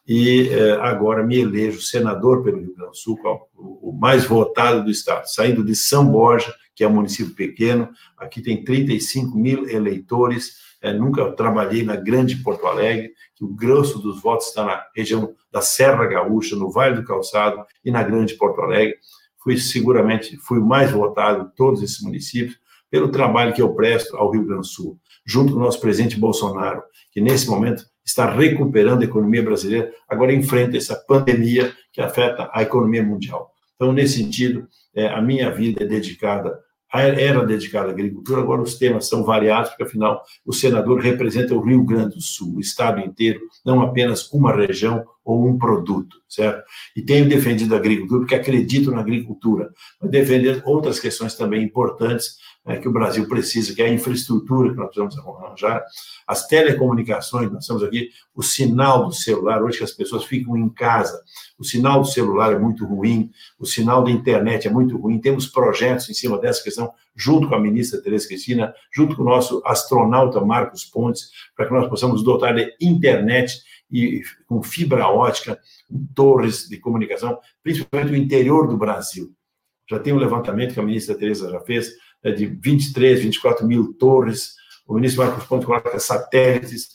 e 0.07 0.49
é, 0.49 0.73
agora 0.75 1.25
me 1.25 1.39
elejo 1.39 1.83
senador 1.83 2.45
pelo 2.45 2.59
Rio 2.59 2.75
Grande 2.75 2.93
do 2.93 2.97
Sul, 2.97 3.19
o, 3.57 3.91
o 3.91 3.93
mais 3.93 4.25
votado 4.25 4.85
do 4.85 4.91
Estado, 4.91 5.27
saindo 5.27 5.65
de 5.65 5.75
São 5.75 6.07
Borja, 6.07 6.55
que 6.77 6.85
é 6.85 6.89
um 6.89 6.95
município 6.95 7.35
pequeno, 7.35 7.91
aqui 8.17 8.41
tem 8.41 8.65
35 8.65 9.37
mil 9.37 9.69
eleitores, 9.69 10.63
é, 10.83 10.93
nunca 10.93 11.31
trabalhei 11.33 11.85
na 11.85 11.95
grande 11.95 12.37
Porto 12.37 12.67
Alegre, 12.67 13.13
que 13.37 13.45
o 13.45 13.49
grosso 13.49 14.01
dos 14.01 14.21
votos 14.21 14.49
está 14.49 14.65
na 14.65 14.85
região 14.95 15.33
da 15.51 15.61
Serra 15.61 16.05
Gaúcha, 16.07 16.57
no 16.57 16.71
Vale 16.71 16.97
do 16.97 17.05
Calçado 17.05 17.65
e 17.85 17.91
na 17.91 18.03
grande 18.03 18.35
Porto 18.35 18.61
Alegre. 18.61 18.97
Fui 19.43 19.57
seguramente, 19.57 20.37
fui 20.37 20.59
o 20.59 20.67
mais 20.67 20.91
votado 20.91 21.45
de 21.45 21.55
todos 21.55 21.83
esses 21.83 22.01
municípios 22.01 22.59
pelo 22.91 23.09
trabalho 23.09 23.55
que 23.55 23.63
eu 23.63 23.73
presto 23.75 24.17
ao 24.17 24.31
Rio 24.31 24.45
Grande 24.45 24.63
do 24.63 24.67
Sul, 24.67 24.99
junto 25.25 25.53
com 25.53 25.59
o 25.59 25.63
nosso 25.63 25.81
presidente 25.81 26.19
Bolsonaro, 26.19 26.83
que 27.11 27.21
nesse 27.21 27.49
momento 27.49 27.85
está 28.05 28.31
recuperando 28.31 29.03
a 29.03 29.05
economia 29.05 29.43
brasileira, 29.43 29.91
agora 30.09 30.35
enfrenta 30.35 30.77
essa 30.77 30.97
pandemia 30.97 31.73
que 31.93 32.01
afeta 32.01 32.51
a 32.53 32.63
economia 32.63 33.03
mundial. 33.03 33.53
Então, 33.77 33.93
nesse 33.93 34.19
sentido, 34.19 34.69
é, 34.95 35.09
a 35.09 35.23
minha 35.23 35.51
vida 35.51 35.83
é 35.83 35.87
dedicada 35.87 36.59
era 37.01 37.47
dedicada 37.47 37.89
à 37.89 37.91
agricultura, 37.91 38.43
agora 38.43 38.61
os 38.61 38.75
temas 38.75 39.09
são 39.09 39.25
variados, 39.25 39.71
porque 39.71 39.85
afinal 39.85 40.23
o 40.45 40.53
senador 40.53 41.01
representa 41.01 41.55
o 41.55 41.61
Rio 41.61 41.83
Grande 41.85 42.17
do 42.17 42.21
Sul, 42.21 42.57
o 42.57 42.61
estado 42.61 43.01
inteiro, 43.01 43.41
não 43.65 43.81
apenas 43.81 44.31
uma 44.31 44.55
região 44.55 45.05
ou 45.25 45.47
um 45.49 45.59
produto, 45.59 46.17
certo? 46.29 46.65
E 46.97 47.03
tenho 47.03 47.29
defendido 47.29 47.75
a 47.75 47.79
agricultura 47.79 48.21
porque 48.21 48.35
acredito 48.35 48.91
na 48.91 49.01
agricultura, 49.01 49.71
mas 50.01 50.11
defender 50.11 50.63
outras 50.65 50.99
questões 50.99 51.35
também 51.35 51.63
importantes 51.63 52.37
né, 52.65 52.77
que 52.77 52.89
o 52.89 52.93
Brasil 52.93 53.27
precisa, 53.29 53.75
que 53.75 53.83
é 53.83 53.87
a 53.87 53.93
infraestrutura 53.93 54.71
que 54.71 54.77
nós 54.77 54.87
precisamos 54.87 55.19
arranjar, 55.19 55.85
as 56.27 56.47
telecomunicações, 56.47 57.51
nós 57.51 57.67
temos 57.67 57.83
aqui 57.83 58.11
o 58.35 58.43
sinal 58.43 59.07
do 59.07 59.13
celular, 59.13 59.63
hoje 59.63 59.79
que 59.79 59.85
as 59.85 59.93
pessoas 59.93 60.25
ficam 60.25 60.57
em 60.57 60.69
casa, 60.69 61.21
o 61.59 61.65
sinal 61.65 62.01
do 62.01 62.07
celular 62.07 62.53
é 62.53 62.59
muito 62.59 62.87
ruim, 62.87 63.31
o 63.59 63.67
sinal 63.67 64.05
da 64.05 64.11
internet 64.11 64.69
é 64.69 64.71
muito 64.71 64.97
ruim, 64.97 65.21
temos 65.21 65.47
projetos 65.47 66.09
em 66.09 66.15
cima 66.15 66.39
dessa 66.39 66.63
questão, 66.63 66.93
junto 67.15 67.49
com 67.49 67.55
a 67.55 67.61
ministra 67.61 68.01
Tereza 68.01 68.29
Cristina, 68.29 68.73
junto 68.95 69.17
com 69.17 69.23
o 69.23 69.27
nosso 69.27 69.61
astronauta 69.67 70.41
Marcos 70.41 70.85
Pontes, 70.85 71.31
para 71.57 71.67
que 71.67 71.73
nós 71.73 71.89
possamos 71.89 72.23
dotar 72.23 72.55
de 72.55 72.75
internet 72.81 73.61
e 73.93 74.23
com 74.47 74.63
fibra 74.63 75.07
ótica, 75.07 75.61
torres 76.15 76.69
de 76.69 76.79
comunicação, 76.79 77.39
principalmente 77.63 78.11
no 78.11 78.17
interior 78.17 78.67
do 78.67 78.77
Brasil. 78.77 79.31
Já 79.89 79.99
tem 79.99 80.13
um 80.13 80.19
levantamento 80.19 80.73
que 80.73 80.81
a 80.81 80.83
ministra 80.83 81.15
Tereza 81.15 81.51
já 81.51 81.61
fez, 81.61 81.93
é 82.23 82.33
de 82.33 82.47
23, 82.47 83.21
24 83.21 83.67
mil 83.67 83.93
torres. 83.95 84.55
O 84.87 84.95
ministro 84.95 85.23
Marcos 85.25 85.45
Pontes 85.45 85.67
coloca 85.67 85.99
satélites, 85.99 86.89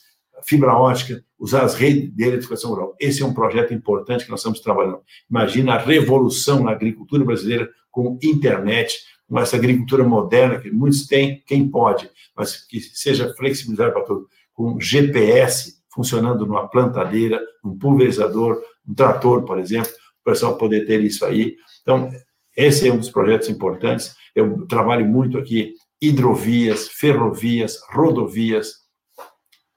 fibra 0.44 0.74
ótica, 0.74 1.24
usar 1.38 1.64
as 1.64 1.76
redes 1.76 2.16
de 2.16 2.24
eletrificação 2.24 2.72
rural. 2.72 2.96
Esse 3.00 3.22
é 3.22 3.26
um 3.26 3.34
projeto 3.34 3.74
importante 3.74 4.26
que 4.26 4.32
nós 4.32 4.40
estamos 4.40 4.60
trabalhando. 4.60 5.02
Imagina 5.30 5.74
a 5.74 5.78
revolução 5.78 6.64
na 6.64 6.72
agricultura 6.72 7.24
brasileira 7.24 7.70
com 7.92 8.18
internet, 8.24 9.00
com 9.28 9.40
essa 9.40 9.56
agricultura 9.56 10.04
moderna 10.04 10.60
que 10.60 10.72
muitos 10.72 11.06
têm, 11.06 11.44
quem 11.46 11.70
pode, 11.70 12.10
mas 12.36 12.66
que 12.66 12.80
seja 12.80 13.34
flexibilizada 13.36 13.92
para 13.92 14.04
todos, 14.04 14.28
com 14.54 14.80
GPS 14.80 15.77
funcionando 15.98 16.46
numa 16.46 16.68
plantadeira, 16.68 17.42
um 17.66 17.76
pulverizador, 17.76 18.62
um 18.88 18.94
trator, 18.94 19.44
por 19.44 19.58
exemplo, 19.58 19.90
o 20.22 20.30
pessoal 20.30 20.56
poder 20.56 20.86
ter 20.86 21.04
isso 21.04 21.26
aí. 21.26 21.56
Então, 21.82 22.12
esse 22.56 22.88
é 22.88 22.94
um 22.94 23.00
dos 23.00 23.10
projetos 23.10 23.50
importantes. 23.50 24.16
Eu 24.36 24.68
trabalho 24.68 25.08
muito 25.08 25.40
aqui 25.40 25.74
hidrovias, 26.00 26.88
ferrovias, 26.88 27.80
rodovias, 27.90 28.74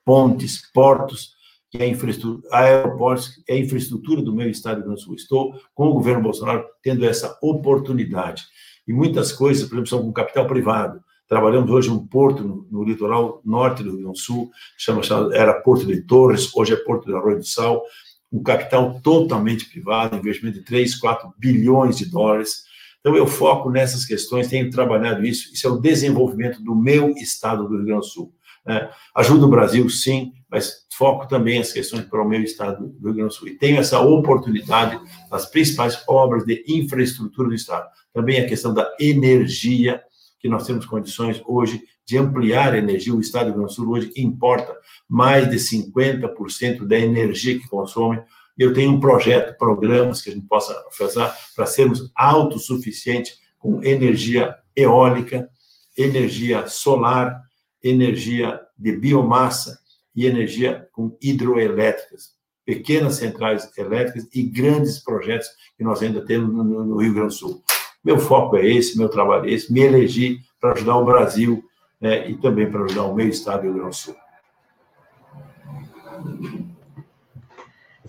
pontes, 0.04 0.70
portos, 0.74 1.30
que 1.70 1.78
é 1.78 1.88
infraestrutura, 1.88 2.46
aeroportos, 2.52 3.42
é 3.48 3.54
a 3.54 3.58
infraestrutura 3.58 4.20
do 4.20 4.34
meu 4.34 4.50
estado 4.50 4.74
do 4.74 4.78
Rio 4.80 4.86
Grande 4.88 5.00
do 5.00 5.04
Sul. 5.06 5.14
Estou 5.14 5.54
com 5.74 5.88
o 5.88 5.94
governo 5.94 6.22
Bolsonaro 6.22 6.66
tendo 6.82 7.06
essa 7.06 7.38
oportunidade. 7.40 8.42
E 8.86 8.92
muitas 8.92 9.32
coisas, 9.32 9.66
por 9.66 9.76
exemplo, 9.76 9.88
são 9.88 10.02
com 10.02 10.12
capital 10.12 10.46
privado. 10.46 11.00
Trabalhamos 11.30 11.70
hoje 11.70 11.88
um 11.88 12.06
porto 12.06 12.44
no, 12.44 12.66
no 12.70 12.84
litoral 12.84 13.40
norte 13.42 13.82
do 13.82 13.90
Rio 13.90 14.00
Grande 14.00 14.18
do 14.18 14.18
Sul, 14.18 14.50
chama, 14.76 15.00
era 15.32 15.54
Porto 15.54 15.86
de 15.86 16.02
Torres, 16.02 16.54
hoje 16.54 16.74
é 16.74 16.76
Porto 16.76 17.06
de 17.06 17.14
Arroio 17.14 17.38
do 17.38 17.46
Sal, 17.46 17.82
um 18.30 18.42
capital 18.42 19.00
totalmente 19.00 19.64
privado, 19.70 20.16
investimento 20.16 20.58
de 20.58 20.64
3, 20.64 20.96
4 20.96 21.32
bilhões 21.38 21.96
de 21.96 22.04
dólares, 22.04 22.64
então, 23.00 23.16
eu 23.16 23.26
foco 23.26 23.70
nessas 23.70 24.04
questões, 24.04 24.48
tenho 24.48 24.70
trabalhado 24.70 25.24
isso, 25.24 25.52
isso 25.52 25.66
é 25.66 25.70
o 25.70 25.78
desenvolvimento 25.78 26.62
do 26.62 26.74
meu 26.74 27.10
estado 27.12 27.66
do 27.66 27.76
Rio 27.76 27.86
Grande 27.86 28.00
do 28.00 28.06
Sul. 28.06 28.34
Né? 28.64 28.90
Ajuda 29.16 29.46
o 29.46 29.50
Brasil, 29.50 29.88
sim, 29.88 30.32
mas 30.50 30.86
foco 30.92 31.26
também 31.26 31.58
as 31.58 31.72
questões 31.72 32.04
para 32.04 32.22
o 32.22 32.28
meu 32.28 32.42
estado 32.42 32.88
do 32.88 33.06
Rio 33.06 33.14
Grande 33.14 33.28
do 33.28 33.32
Sul. 33.32 33.48
E 33.48 33.56
tenho 33.56 33.80
essa 33.80 34.00
oportunidade 34.00 35.00
nas 35.30 35.46
principais 35.46 36.02
obras 36.06 36.44
de 36.44 36.62
infraestrutura 36.68 37.48
do 37.48 37.54
estado. 37.54 37.88
Também 38.12 38.38
a 38.38 38.46
questão 38.46 38.74
da 38.74 38.86
energia, 39.00 40.02
que 40.40 40.48
nós 40.48 40.66
temos 40.66 40.86
condições 40.86 41.40
hoje 41.46 41.82
de 42.04 42.18
ampliar 42.18 42.72
a 42.72 42.78
energia. 42.78 43.14
O 43.14 43.20
estado 43.20 43.46
do 43.46 43.50
Rio 43.50 43.58
Grande 43.58 43.72
do 43.72 43.76
Sul 43.76 43.90
hoje 43.90 44.12
importa 44.16 44.74
mais 45.08 45.48
de 45.48 45.56
50% 45.56 46.86
da 46.86 46.98
energia 46.98 47.58
que 47.58 47.68
consome 47.68 48.20
eu 48.60 48.74
tenho 48.74 48.92
um 48.92 49.00
projeto, 49.00 49.56
programas 49.56 50.20
que 50.20 50.28
a 50.28 50.34
gente 50.34 50.46
possa 50.46 50.78
fazer 50.92 51.32
para 51.56 51.64
sermos 51.64 52.10
autossuficientes 52.14 53.38
com 53.58 53.82
energia 53.82 54.54
eólica, 54.76 55.48
energia 55.96 56.66
solar, 56.66 57.40
energia 57.82 58.60
de 58.76 58.92
biomassa 58.92 59.80
e 60.14 60.26
energia 60.26 60.86
com 60.92 61.16
hidroelétricas, 61.22 62.34
pequenas 62.62 63.14
centrais 63.14 63.70
elétricas 63.78 64.28
e 64.30 64.42
grandes 64.42 64.98
projetos 64.98 65.48
que 65.74 65.82
nós 65.82 66.02
ainda 66.02 66.22
temos 66.22 66.54
no, 66.54 66.98
Rio 66.98 67.14
Grande 67.14 67.28
do 67.28 67.38
Sul. 67.38 67.64
Meu 68.02 68.18
foco 68.18 68.56
é 68.56 68.66
esse, 68.66 68.96
meu 68.96 69.08
trabalho 69.08 69.46
é 69.46 69.52
esse, 69.52 69.72
me 69.72 69.80
elegi 69.80 70.40
para 70.60 70.72
ajudar 70.72 70.96
o 70.96 71.04
Brasil 71.04 71.62
né, 72.00 72.28
e 72.28 72.36
também 72.36 72.70
para 72.70 72.84
ajudar 72.84 73.04
o 73.04 73.14
meu 73.14 73.28
estado, 73.28 73.62
Rio 73.62 73.74
Grande 73.74 73.90
do 73.90 73.94
Sul. 73.94 74.16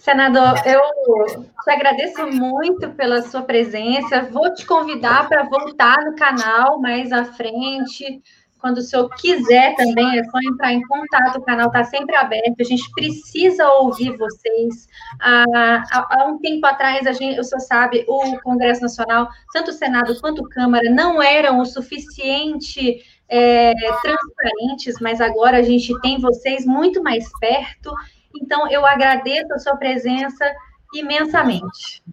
Senador, 0.01 0.55
eu 0.65 0.81
te 1.63 1.69
agradeço 1.69 2.25
muito 2.25 2.89
pela 2.91 3.21
sua 3.21 3.43
presença. 3.43 4.23
Vou 4.31 4.51
te 4.51 4.65
convidar 4.65 5.29
para 5.29 5.43
voltar 5.43 5.97
no 6.03 6.15
canal 6.15 6.81
mais 6.81 7.11
à 7.11 7.23
frente. 7.23 8.19
Quando 8.61 8.77
o 8.77 8.81
senhor 8.81 9.09
quiser 9.15 9.75
também, 9.75 10.19
é 10.19 10.23
só 10.23 10.37
entrar 10.49 10.71
em 10.71 10.81
contato, 10.83 11.39
o 11.39 11.41
canal 11.41 11.67
está 11.67 11.83
sempre 11.83 12.15
aberto, 12.15 12.55
a 12.59 12.63
gente 12.63 12.89
precisa 12.93 13.67
ouvir 13.67 14.15
vocês. 14.17 14.87
Há, 15.19 15.83
há, 15.91 16.27
um 16.27 16.37
tempo 16.39 16.65
atrás, 16.65 17.05
a 17.07 17.11
gente, 17.11 17.39
o 17.39 17.43
senhor 17.43 17.61
sabe, 17.61 18.05
o 18.07 18.39
Congresso 18.41 18.81
Nacional, 18.81 19.27
tanto 19.51 19.71
o 19.71 19.73
Senado 19.73 20.19
quanto 20.21 20.45
a 20.45 20.49
Câmara, 20.49 20.89
não 20.89 21.21
eram 21.21 21.59
o 21.59 21.65
suficiente 21.65 23.03
é, 23.27 23.73
transparentes, 24.01 24.95
mas 25.01 25.19
agora 25.19 25.57
a 25.57 25.63
gente 25.63 25.99
tem 26.01 26.19
vocês 26.19 26.65
muito 26.65 27.01
mais 27.01 27.27
perto 27.39 27.91
então, 28.35 28.69
eu 28.69 28.85
agradeço 28.85 29.53
a 29.53 29.59
sua 29.59 29.75
presença 29.75 30.45
imensamente. 30.93 32.03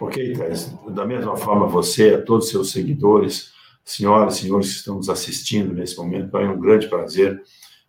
Ok, 0.00 0.36
Thais. 0.36 0.72
Da 0.88 1.04
mesma 1.04 1.36
forma, 1.36 1.66
você, 1.66 2.14
a 2.14 2.22
todos 2.22 2.46
os 2.46 2.50
seus 2.50 2.72
seguidores, 2.72 3.52
senhoras 3.84 4.36
e 4.36 4.42
senhores 4.42 4.70
que 4.70 4.76
estão 4.76 4.96
nos 4.96 5.08
assistindo 5.08 5.72
nesse 5.74 5.96
momento, 5.96 6.36
é 6.36 6.48
um 6.48 6.60
grande 6.60 6.88
prazer, 6.88 7.42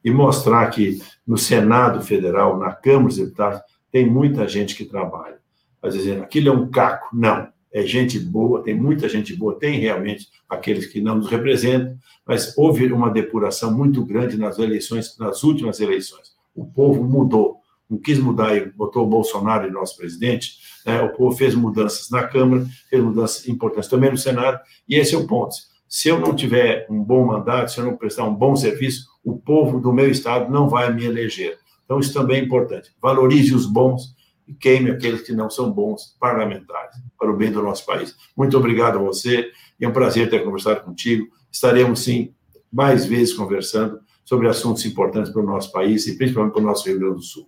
e 0.04 0.12
mostrar 0.12 0.70
que 0.70 1.02
no 1.26 1.38
Senado 1.38 2.02
Federal, 2.02 2.60
na 2.60 2.72
Câmara 2.74 3.08
dos 3.08 3.18
Deputados, 3.18 3.62
tem 3.92 4.10
muita 4.10 4.48
gente 4.48 4.76
que 4.76 4.86
trabalha. 4.86 5.38
Mas 5.82 5.94
dizer, 5.94 6.22
aquilo 6.22 6.50
é 6.50 6.52
um 6.52 6.70
caco. 6.70 7.16
Não, 7.16 7.48
é 7.72 7.86
gente 7.86 8.20
boa, 8.20 8.62
tem 8.62 8.76
muita 8.76 9.10
gente 9.10 9.36
boa, 9.36 9.58
tem 9.58 9.80
realmente 9.80 10.28
aqueles 10.48 10.86
que 10.86 11.02
não 11.02 11.16
nos 11.16 11.30
representam, 11.30 11.98
mas 12.26 12.56
houve 12.58 12.92
uma 12.92 13.10
depuração 13.10 13.76
muito 13.76 14.06
grande 14.06 14.38
nas 14.38 14.60
eleições, 14.60 15.18
nas 15.18 15.44
últimas 15.44 15.80
eleições. 15.80 16.34
O 16.56 16.66
povo 16.66 17.04
mudou, 17.04 17.58
não 17.90 17.98
quis 17.98 18.20
mudar 18.20 18.56
e 18.56 18.72
botou 18.72 19.06
o 19.06 19.10
Bolsonaro 19.10 19.68
de 19.68 19.74
nosso 19.74 19.98
presidente, 19.98 20.58
né? 20.86 21.02
o 21.02 21.14
povo 21.14 21.36
fez 21.36 21.56
mudanças 21.56 22.10
na 22.10 22.24
Câmara, 22.28 22.66
fez 22.90 23.04
mudanças 23.04 23.48
importantes 23.48 23.90
também 23.90 24.12
no 24.12 24.18
Senado, 24.18 24.60
e 24.88 24.96
esse 24.96 25.16
é 25.16 25.18
o 25.18 25.26
ponto. 25.26 25.56
Se 25.94 26.10
eu 26.10 26.20
não 26.20 26.36
tiver 26.36 26.88
um 26.90 27.04
bom 27.04 27.24
mandato, 27.24 27.72
se 27.72 27.78
eu 27.78 27.86
não 27.86 27.96
prestar 27.96 28.24
um 28.24 28.34
bom 28.34 28.56
serviço, 28.56 29.06
o 29.24 29.38
povo 29.38 29.80
do 29.80 29.94
meu 29.94 30.10
estado 30.10 30.52
não 30.52 30.68
vai 30.68 30.92
me 30.92 31.06
eleger. 31.06 31.60
Então, 31.86 32.00
isso 32.00 32.12
também 32.12 32.42
é 32.42 32.44
importante. 32.44 32.92
Valorize 33.00 33.54
os 33.54 33.68
bons 33.68 34.16
e 34.48 34.56
queime 34.56 34.90
aqueles 34.90 35.22
que 35.22 35.34
não 35.34 35.52
são 35.52 35.72
bons 35.72 36.18
parlamentares, 36.20 36.96
para 37.16 37.30
o 37.30 37.38
bem 37.38 37.52
do 37.52 37.62
nosso 37.62 37.86
país. 37.86 38.16
Muito 38.36 38.58
obrigado 38.58 38.98
a 38.98 39.02
você, 39.04 39.52
e 39.80 39.86
é 39.86 39.88
um 39.88 39.94
prazer 39.94 40.32
ter 40.32 40.44
conversado 40.44 40.82
contigo. 40.82 41.28
Estaremos, 41.52 42.00
sim, 42.00 42.34
mais 42.72 43.06
vezes 43.06 43.32
conversando 43.32 44.00
sobre 44.26 44.48
assuntos 44.48 44.84
importantes 44.88 45.32
para 45.32 45.44
o 45.44 45.46
nosso 45.46 45.72
país 45.72 46.08
e 46.08 46.18
principalmente 46.18 46.54
para 46.54 46.62
o 46.64 46.66
nosso 46.66 46.88
Rio 46.88 46.98
Grande 46.98 47.16
do 47.18 47.22
Sul. 47.22 47.48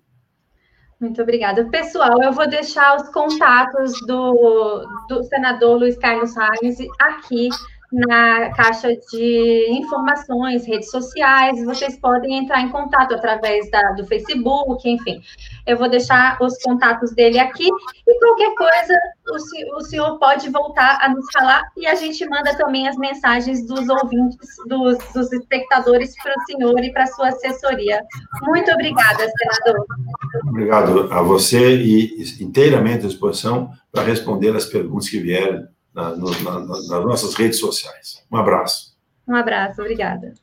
Muito 1.01 1.19
obrigada. 1.19 1.65
Pessoal, 1.71 2.21
eu 2.21 2.31
vou 2.31 2.47
deixar 2.47 2.95
os 2.95 3.09
contatos 3.09 3.93
do, 4.05 4.85
do 5.09 5.23
senador 5.23 5.79
Luiz 5.79 5.97
Carlos 5.97 6.33
Reis 6.35 6.77
aqui 6.99 7.49
na 7.95 8.49
caixa 8.53 8.89
de 9.11 9.67
informações, 9.69 10.65
redes 10.67 10.91
sociais, 10.91 11.63
vocês 11.63 11.97
podem 11.97 12.39
entrar 12.39 12.61
em 12.61 12.69
contato 12.69 13.13
através 13.13 13.69
da, 13.71 13.93
do 13.93 14.05
Facebook, 14.05 14.89
enfim. 14.89 15.21
Eu 15.65 15.77
vou 15.77 15.89
deixar 15.89 16.37
os 16.41 16.61
contatos 16.61 17.13
dele 17.13 17.39
aqui 17.39 17.67
e 18.07 18.19
qualquer 18.19 18.53
coisa 18.55 18.93
o, 19.27 19.77
o 19.77 19.81
senhor 19.81 20.19
pode 20.19 20.49
voltar 20.49 20.99
a 21.01 21.09
nos 21.09 21.25
falar 21.31 21.63
e 21.77 21.87
a 21.87 21.95
gente 21.95 22.27
manda 22.27 22.55
também 22.55 22.87
as 22.87 22.97
mensagens 22.97 23.65
dos 23.65 23.87
ouvintes, 23.87 24.37
dos, 24.67 24.97
dos 25.13 25.31
espectadores 25.31 26.13
para 26.21 26.33
o 26.37 26.45
senhor 26.45 26.83
e 26.83 26.91
para 26.91 27.07
sua 27.07 27.29
assessoria. 27.29 28.01
Muito 28.43 28.71
obrigada, 28.71 29.25
senador. 29.25 29.85
Obrigado 30.49 31.13
a 31.13 31.21
você 31.21 31.77
e 31.77 32.25
inteiramente 32.41 33.05
à 33.05 33.07
disposição 33.07 33.71
para 33.91 34.03
responder 34.03 34.55
as 34.55 34.65
perguntas 34.65 35.09
que 35.09 35.19
vierem 35.19 35.65
na, 35.95 36.15
no, 36.15 36.29
na, 36.43 36.59
nas 36.59 36.89
nossas 36.89 37.33
redes 37.33 37.59
sociais. 37.59 38.23
Um 38.29 38.37
abraço. 38.37 38.95
Um 39.27 39.35
abraço, 39.35 39.81
obrigada. 39.81 40.33